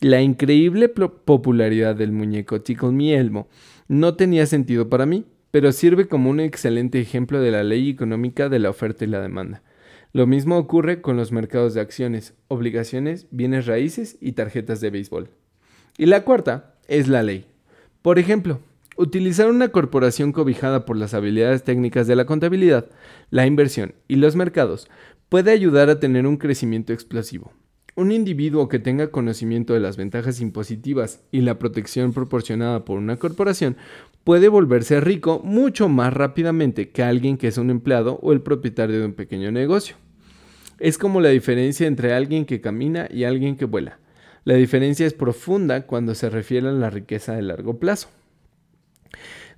La 0.02 0.22
increíble 0.22 0.88
popularidad 0.88 1.94
del 1.94 2.10
muñeco 2.10 2.62
Tickle 2.62 2.90
Me 2.92 3.16
Elmo 3.16 3.48
no 3.86 4.16
tenía 4.16 4.46
sentido 4.46 4.88
para 4.88 5.04
mí, 5.04 5.26
pero 5.50 5.72
sirve 5.72 6.08
como 6.08 6.30
un 6.30 6.40
excelente 6.40 6.98
ejemplo 6.98 7.38
de 7.38 7.50
la 7.50 7.62
ley 7.64 7.90
económica 7.90 8.48
de 8.48 8.60
la 8.60 8.70
oferta 8.70 9.04
y 9.04 9.08
la 9.08 9.20
demanda. 9.20 9.62
Lo 10.14 10.26
mismo 10.26 10.56
ocurre 10.56 11.02
con 11.02 11.18
los 11.18 11.32
mercados 11.32 11.74
de 11.74 11.82
acciones, 11.82 12.32
obligaciones, 12.48 13.26
bienes 13.30 13.66
raíces 13.66 14.16
y 14.22 14.32
tarjetas 14.32 14.80
de 14.80 14.88
béisbol. 14.88 15.28
Y 15.98 16.06
la 16.06 16.24
cuarta 16.24 16.76
es 16.88 17.06
la 17.06 17.22
ley. 17.22 17.44
Por 18.00 18.18
ejemplo, 18.18 18.60
utilizar 18.96 19.50
una 19.50 19.68
corporación 19.68 20.32
cobijada 20.32 20.86
por 20.86 20.96
las 20.96 21.12
habilidades 21.12 21.62
técnicas 21.62 22.06
de 22.06 22.16
la 22.16 22.24
contabilidad, 22.24 22.86
la 23.28 23.44
inversión 23.44 23.94
y 24.08 24.16
los 24.16 24.34
mercados 24.34 24.88
puede 25.28 25.50
ayudar 25.50 25.90
a 25.90 26.00
tener 26.00 26.26
un 26.26 26.38
crecimiento 26.38 26.94
explosivo. 26.94 27.52
Un 27.96 28.12
individuo 28.12 28.68
que 28.68 28.78
tenga 28.78 29.10
conocimiento 29.10 29.74
de 29.74 29.80
las 29.80 29.96
ventajas 29.96 30.40
impositivas 30.40 31.22
y 31.32 31.40
la 31.40 31.58
protección 31.58 32.12
proporcionada 32.12 32.84
por 32.84 32.98
una 32.98 33.16
corporación 33.16 33.76
puede 34.22 34.48
volverse 34.48 35.00
rico 35.00 35.40
mucho 35.42 35.88
más 35.88 36.12
rápidamente 36.12 36.90
que 36.90 37.02
alguien 37.02 37.36
que 37.36 37.48
es 37.48 37.58
un 37.58 37.70
empleado 37.70 38.18
o 38.22 38.32
el 38.32 38.42
propietario 38.42 39.00
de 39.00 39.06
un 39.06 39.14
pequeño 39.14 39.50
negocio. 39.50 39.96
Es 40.78 40.98
como 40.98 41.20
la 41.20 41.30
diferencia 41.30 41.86
entre 41.86 42.14
alguien 42.14 42.44
que 42.44 42.60
camina 42.60 43.08
y 43.10 43.24
alguien 43.24 43.56
que 43.56 43.64
vuela. 43.64 43.98
La 44.44 44.54
diferencia 44.54 45.06
es 45.06 45.12
profunda 45.12 45.86
cuando 45.86 46.14
se 46.14 46.30
refiere 46.30 46.68
a 46.68 46.72
la 46.72 46.90
riqueza 46.90 47.34
de 47.34 47.42
largo 47.42 47.78
plazo. 47.78 48.08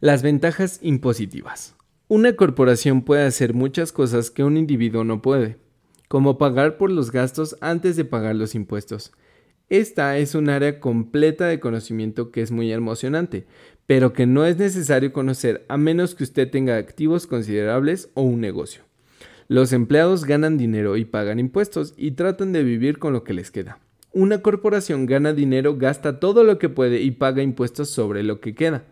Las 0.01 0.23
ventajas 0.23 0.81
impositivas. 0.83 1.77
Una 2.09 2.35
corporación 2.35 3.03
puede 3.03 3.25
hacer 3.25 3.55
muchas 3.55 3.93
cosas 3.93 4.31
que 4.31 4.43
un 4.43 4.57
individuo 4.57 5.05
no 5.05 5.23
puede 5.23 5.59
como 6.13 6.37
pagar 6.37 6.77
por 6.77 6.91
los 6.91 7.11
gastos 7.11 7.57
antes 7.63 7.97
de 7.97 8.05
pagar 8.05 8.37
los 8.37 8.55
impuestos. 8.55 9.13
Esta 9.71 10.19
es 10.19 10.35
un 10.35 10.51
área 10.51 10.79
completa 10.79 11.47
de 11.47 11.59
conocimiento 11.59 12.31
que 12.31 12.43
es 12.43 12.51
muy 12.51 12.71
emocionante, 12.71 13.47
pero 13.87 14.13
que 14.13 14.27
no 14.27 14.45
es 14.45 14.59
necesario 14.59 15.11
conocer 15.15 15.65
a 15.71 15.79
menos 15.79 16.15
que 16.15 16.25
usted 16.25 16.51
tenga 16.51 16.77
activos 16.77 17.27
considerables 17.27 18.11
o 18.13 18.21
un 18.21 18.43
negocio. 18.43 18.83
Los 19.49 19.73
empleados 19.73 20.27
ganan 20.27 20.59
dinero 20.59 20.99
y 20.99 21.07
pagan 21.07 21.39
impuestos 21.39 21.95
y 21.97 22.11
tratan 22.11 22.53
de 22.53 22.63
vivir 22.63 22.99
con 22.99 23.15
lo 23.15 23.25
que 23.25 23.33
les 23.33 23.51
queda. 23.51 23.79
Una 24.13 24.43
corporación 24.43 25.07
gana 25.07 25.33
dinero, 25.33 25.79
gasta 25.79 26.21
todo 26.21 26.45
lo 26.45 26.59
que 26.59 26.69
puede 26.69 27.01
y 27.01 27.13
paga 27.13 27.43
impuestos 27.43 27.89
sobre 27.89 28.23
lo 28.23 28.39
que 28.39 28.55
queda. 28.55 28.85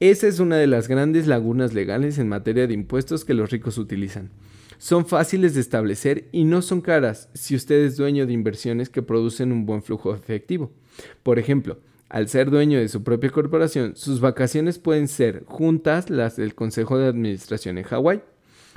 Esa 0.00 0.26
es 0.26 0.40
una 0.40 0.56
de 0.56 0.68
las 0.68 0.88
grandes 0.88 1.26
lagunas 1.26 1.74
legales 1.74 2.16
en 2.16 2.30
materia 2.30 2.66
de 2.66 2.72
impuestos 2.72 3.26
que 3.26 3.34
los 3.34 3.50
ricos 3.50 3.76
utilizan. 3.76 4.30
Son 4.78 5.06
fáciles 5.06 5.54
de 5.54 5.60
establecer 5.60 6.28
y 6.32 6.44
no 6.44 6.62
son 6.62 6.80
caras 6.80 7.28
si 7.34 7.54
usted 7.54 7.84
es 7.84 7.96
dueño 7.96 8.26
de 8.26 8.32
inversiones 8.32 8.90
que 8.90 9.02
producen 9.02 9.52
un 9.52 9.66
buen 9.66 9.82
flujo 9.82 10.14
efectivo. 10.14 10.72
Por 11.22 11.38
ejemplo, 11.38 11.78
al 12.08 12.28
ser 12.28 12.50
dueño 12.50 12.78
de 12.78 12.88
su 12.88 13.02
propia 13.02 13.30
corporación, 13.30 13.96
sus 13.96 14.20
vacaciones 14.20 14.78
pueden 14.78 15.08
ser 15.08 15.44
juntas 15.46 16.10
las 16.10 16.36
del 16.36 16.54
Consejo 16.54 16.98
de 16.98 17.08
Administración 17.08 17.78
en 17.78 17.84
Hawái. 17.84 18.22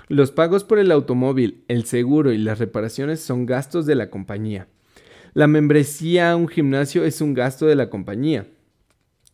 Los 0.07 0.31
pagos 0.31 0.63
por 0.63 0.79
el 0.79 0.91
automóvil, 0.91 1.63
el 1.67 1.85
seguro 1.85 2.31
y 2.31 2.39
las 2.39 2.57
reparaciones 2.57 3.19
son 3.19 3.45
gastos 3.45 3.85
de 3.85 3.95
la 3.95 4.09
compañía. 4.09 4.67
La 5.33 5.45
membresía 5.45 6.31
a 6.31 6.35
un 6.35 6.47
gimnasio 6.47 7.05
es 7.05 7.21
un 7.21 7.35
gasto 7.35 7.67
de 7.67 7.75
la 7.75 7.91
compañía. 7.91 8.47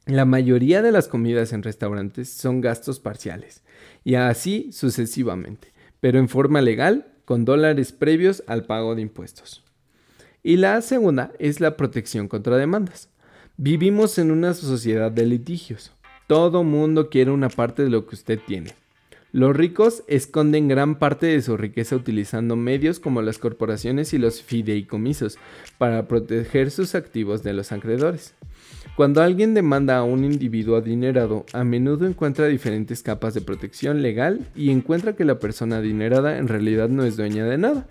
La 0.05 0.25
mayoría 0.25 0.81
de 0.81 0.91
las 0.91 1.07
comidas 1.07 1.53
en 1.53 1.63
restaurantes 1.63 2.29
son 2.29 2.59
gastos 2.59 2.99
parciales, 2.99 3.63
y 4.03 4.15
así 4.15 4.69
sucesivamente, 4.71 5.69
pero 6.05 6.19
en 6.19 6.29
forma 6.29 6.61
legal, 6.61 7.07
con 7.25 7.45
dólares 7.45 7.91
previos 7.91 8.43
al 8.45 8.65
pago 8.65 8.93
de 8.93 9.01
impuestos. 9.01 9.63
Y 10.43 10.57
la 10.57 10.79
segunda 10.81 11.31
es 11.39 11.59
la 11.59 11.77
protección 11.77 12.27
contra 12.27 12.57
demandas. 12.57 13.09
Vivimos 13.57 14.19
en 14.19 14.29
una 14.29 14.53
sociedad 14.53 15.11
de 15.11 15.25
litigios. 15.25 15.93
Todo 16.27 16.63
mundo 16.63 17.09
quiere 17.09 17.31
una 17.31 17.49
parte 17.49 17.81
de 17.81 17.89
lo 17.89 18.05
que 18.05 18.13
usted 18.13 18.39
tiene. 18.45 18.75
Los 19.31 19.55
ricos 19.55 20.03
esconden 20.05 20.67
gran 20.67 20.99
parte 20.99 21.25
de 21.25 21.41
su 21.41 21.57
riqueza 21.57 21.95
utilizando 21.95 22.55
medios 22.55 22.99
como 22.99 23.23
las 23.23 23.39
corporaciones 23.39 24.13
y 24.13 24.19
los 24.19 24.43
fideicomisos 24.43 25.39
para 25.79 26.07
proteger 26.07 26.69
sus 26.69 26.93
activos 26.93 27.41
de 27.41 27.53
los 27.53 27.71
acreedores. 27.71 28.35
Cuando 28.95 29.21
alguien 29.21 29.53
demanda 29.53 29.97
a 29.97 30.03
un 30.03 30.23
individuo 30.23 30.77
adinerado, 30.77 31.45
a 31.51 31.65
menudo 31.65 32.07
encuentra 32.07 32.47
diferentes 32.47 33.03
capas 33.03 33.33
de 33.33 33.41
protección 33.41 34.01
legal 34.01 34.47
y 34.55 34.71
encuentra 34.71 35.17
que 35.17 35.25
la 35.25 35.37
persona 35.37 35.77
adinerada 35.77 36.37
en 36.37 36.47
realidad 36.47 36.87
no 36.87 37.03
es 37.03 37.17
dueña 37.17 37.43
de 37.45 37.57
nada. 37.57 37.87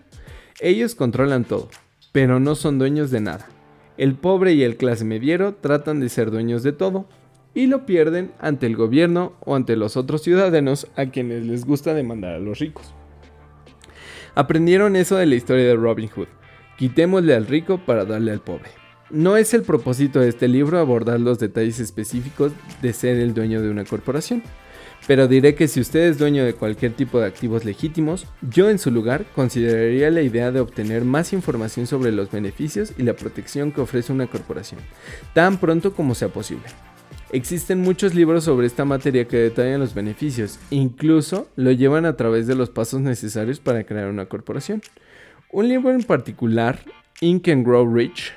Ellos 0.60 0.94
controlan 0.94 1.44
todo, 1.44 1.68
pero 2.12 2.40
no 2.40 2.54
son 2.54 2.78
dueños 2.78 3.10
de 3.10 3.20
nada. 3.20 3.46
El 3.98 4.14
pobre 4.14 4.54
y 4.54 4.62
el 4.62 4.78
clase 4.78 5.04
mediero 5.04 5.54
tratan 5.56 6.00
de 6.00 6.08
ser 6.08 6.30
dueños 6.30 6.62
de 6.62 6.72
todo, 6.72 7.06
y 7.52 7.66
lo 7.66 7.84
pierden 7.84 8.32
ante 8.40 8.66
el 8.66 8.74
gobierno 8.74 9.34
o 9.40 9.56
ante 9.56 9.76
los 9.76 9.98
otros 9.98 10.22
ciudadanos 10.22 10.88
a 10.96 11.06
quienes 11.06 11.46
les 11.46 11.66
gusta 11.66 11.92
demandar 11.92 12.32
a 12.32 12.38
los 12.38 12.58
ricos. 12.58 12.94
Aprendieron 14.34 14.96
eso 14.96 15.16
de 15.16 15.26
la 15.26 15.34
historia 15.34 15.66
de 15.66 15.76
Robin 15.76 16.08
Hood. 16.08 16.28
Quitémosle 16.78 17.34
al 17.34 17.46
rico 17.46 17.78
para 17.78 18.06
darle 18.06 18.32
al 18.32 18.40
pobre. 18.40 18.83
No 19.14 19.36
es 19.36 19.54
el 19.54 19.62
propósito 19.62 20.18
de 20.18 20.28
este 20.28 20.48
libro 20.48 20.76
abordar 20.80 21.20
los 21.20 21.38
detalles 21.38 21.78
específicos 21.78 22.50
de 22.82 22.92
ser 22.92 23.16
el 23.18 23.32
dueño 23.32 23.62
de 23.62 23.70
una 23.70 23.84
corporación, 23.84 24.42
pero 25.06 25.28
diré 25.28 25.54
que 25.54 25.68
si 25.68 25.78
usted 25.78 26.00
es 26.00 26.18
dueño 26.18 26.44
de 26.44 26.54
cualquier 26.54 26.94
tipo 26.94 27.20
de 27.20 27.26
activos 27.26 27.64
legítimos, 27.64 28.26
yo 28.50 28.68
en 28.68 28.80
su 28.80 28.90
lugar 28.90 29.24
consideraría 29.32 30.10
la 30.10 30.22
idea 30.22 30.50
de 30.50 30.58
obtener 30.58 31.04
más 31.04 31.32
información 31.32 31.86
sobre 31.86 32.10
los 32.10 32.28
beneficios 32.32 32.92
y 32.98 33.04
la 33.04 33.14
protección 33.14 33.70
que 33.70 33.82
ofrece 33.82 34.12
una 34.12 34.26
corporación, 34.26 34.80
tan 35.32 35.58
pronto 35.58 35.94
como 35.94 36.16
sea 36.16 36.30
posible. 36.30 36.64
Existen 37.30 37.82
muchos 37.82 38.16
libros 38.16 38.42
sobre 38.42 38.66
esta 38.66 38.84
materia 38.84 39.28
que 39.28 39.36
detallan 39.36 39.78
los 39.78 39.94
beneficios, 39.94 40.58
incluso 40.70 41.46
lo 41.54 41.70
llevan 41.70 42.04
a 42.04 42.16
través 42.16 42.48
de 42.48 42.56
los 42.56 42.68
pasos 42.68 43.00
necesarios 43.00 43.60
para 43.60 43.84
crear 43.84 44.08
una 44.08 44.26
corporación. 44.26 44.82
Un 45.52 45.68
libro 45.68 45.92
en 45.92 46.02
particular, 46.02 46.80
Ink 47.20 47.46
and 47.46 47.64
Grow 47.64 47.88
Rich, 47.88 48.32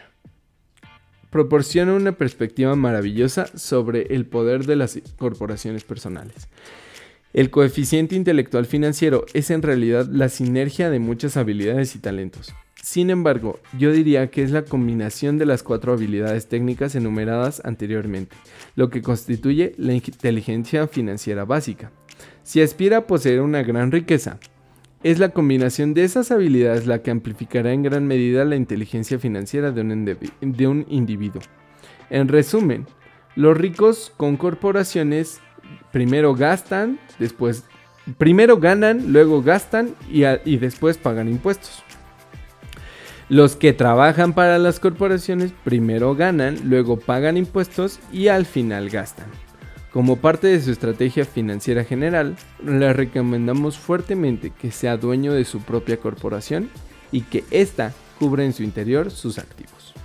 proporciona 1.29 1.93
una 1.93 2.13
perspectiva 2.13 2.75
maravillosa 2.75 3.47
sobre 3.57 4.13
el 4.15 4.25
poder 4.25 4.65
de 4.65 4.75
las 4.75 4.99
corporaciones 5.17 5.83
personales. 5.83 6.47
El 7.33 7.49
coeficiente 7.49 8.15
intelectual 8.15 8.65
financiero 8.65 9.25
es 9.33 9.51
en 9.51 9.61
realidad 9.61 10.07
la 10.09 10.29
sinergia 10.29 10.89
de 10.89 10.99
muchas 10.99 11.37
habilidades 11.37 11.95
y 11.95 11.99
talentos. 11.99 12.53
Sin 12.81 13.09
embargo, 13.09 13.59
yo 13.77 13.91
diría 13.91 14.31
que 14.31 14.43
es 14.43 14.51
la 14.51 14.63
combinación 14.63 15.37
de 15.37 15.45
las 15.45 15.61
cuatro 15.61 15.91
habilidades 15.93 16.47
técnicas 16.47 16.95
enumeradas 16.95 17.61
anteriormente, 17.65 18.35
lo 18.75 18.89
que 18.89 19.01
constituye 19.01 19.73
la 19.77 19.93
inteligencia 19.93 20.87
financiera 20.87 21.43
básica. 21.43 21.91
Si 22.43 22.61
aspira 22.61 22.97
a 22.97 23.07
poseer 23.07 23.41
una 23.41 23.61
gran 23.61 23.91
riqueza, 23.91 24.39
es 25.03 25.19
la 25.19 25.29
combinación 25.29 25.93
de 25.93 26.03
esas 26.03 26.31
habilidades 26.31 26.87
la 26.87 27.01
que 27.01 27.11
amplificará 27.11 27.71
en 27.71 27.83
gran 27.83 28.07
medida 28.07 28.45
la 28.45 28.55
inteligencia 28.55 29.19
financiera 29.19 29.71
de 29.71 29.81
un, 30.67 30.85
individuo. 30.89 31.41
En 32.09 32.27
resumen, 32.27 32.87
los 33.35 33.57
ricos 33.57 34.11
con 34.17 34.37
corporaciones 34.37 35.39
primero 35.91 36.33
gastan, 36.33 36.99
después 37.19 37.65
primero 38.17 38.57
ganan, 38.57 39.11
luego 39.11 39.43
gastan 39.43 39.93
y 40.09 40.57
después 40.57 40.97
pagan 40.97 41.29
impuestos. 41.29 41.83
Los 43.29 43.57
que 43.57 43.73
trabajan 43.73 44.31
para 44.33 44.57
las 44.57 44.79
corporaciones 44.79 45.51
primero 45.65 46.15
ganan, 46.15 46.57
luego 46.63 46.97
pagan 46.97 47.35
impuestos 47.35 47.99
y 48.11 48.29
al 48.29 48.45
final 48.45 48.89
gastan. 48.89 49.27
Como 49.97 50.17
parte 50.17 50.45
de 50.45 50.61
su 50.61 50.69
estrategia 50.69 51.25
financiera 51.25 51.83
general, 51.83 52.35
le 52.63 52.93
recomendamos 52.93 53.79
fuertemente 53.79 54.51
que 54.51 54.69
sea 54.69 54.95
dueño 54.95 55.33
de 55.33 55.43
su 55.43 55.61
propia 55.61 55.97
corporación 55.97 56.69
y 57.11 57.21
que 57.21 57.43
ésta 57.49 57.95
cubra 58.19 58.43
en 58.43 58.53
su 58.53 58.61
interior 58.61 59.09
sus 59.09 59.39
activos. 59.39 59.95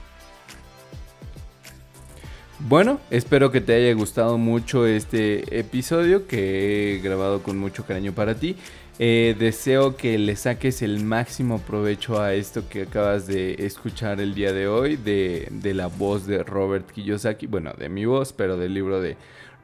Bueno, 2.61 3.01
espero 3.11 3.53
que 3.53 3.61
te 3.61 3.75
haya 3.75 3.93
gustado 3.93 4.39
mucho 4.39 4.87
este 4.87 5.59
episodio 5.59 6.27
que 6.27 6.95
he 6.95 6.99
grabado 7.01 7.43
con 7.43 7.59
mucho 7.59 7.85
cariño 7.85 8.15
para 8.15 8.35
ti. 8.35 8.57
Eh, 8.99 9.37
deseo 9.39 9.97
que 9.97 10.17
le 10.17 10.37
saques 10.37 10.81
el 10.81 11.05
máximo 11.05 11.59
provecho 11.59 12.19
a 12.19 12.33
esto 12.33 12.67
que 12.67 12.83
acabas 12.83 13.27
de 13.27 13.57
escuchar 13.59 14.23
el 14.23 14.35
día 14.35 14.55
de 14.55 14.69
hoy, 14.69 14.97
de, 14.97 15.49
de, 15.51 15.75
la 15.75 15.89
voz 15.89 16.27
de 16.27 16.43
Robert 16.45 16.91
Kiyosaki, 16.91 17.47
bueno, 17.47 17.75
de 17.77 17.91
mi 17.91 18.07
voz, 18.07 18.33
pero 18.33 18.57
del 18.57 18.73
libro 18.73 19.01
de 19.01 19.17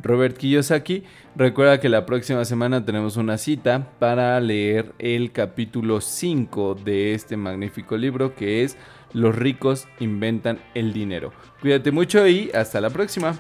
Robert 0.03 0.37
Kiyosaki. 0.37 1.05
Recuerda 1.37 1.81
que 1.81 1.89
la 1.89 2.07
próxima 2.07 2.45
semana 2.45 2.85
tenemos 2.85 3.17
una 3.17 3.39
cita 3.39 3.93
para 3.99 4.41
leer 4.41 4.93
el 4.99 5.33
capítulo 5.33 6.01
5 6.01 6.75
de 6.77 7.15
este 7.15 7.37
magnífico 7.37 7.97
libro 7.97 8.35
que 8.35 8.65
es 8.65 8.77
Los 9.13 9.37
ricos 9.37 9.89
inventan 10.01 10.61
el 10.75 10.93
dinero. 10.93 11.33
Cuídate 11.61 11.93
mucho 11.93 12.27
y 12.27 12.51
hasta 12.53 12.81
la 12.81 12.91
próxima. 12.91 13.39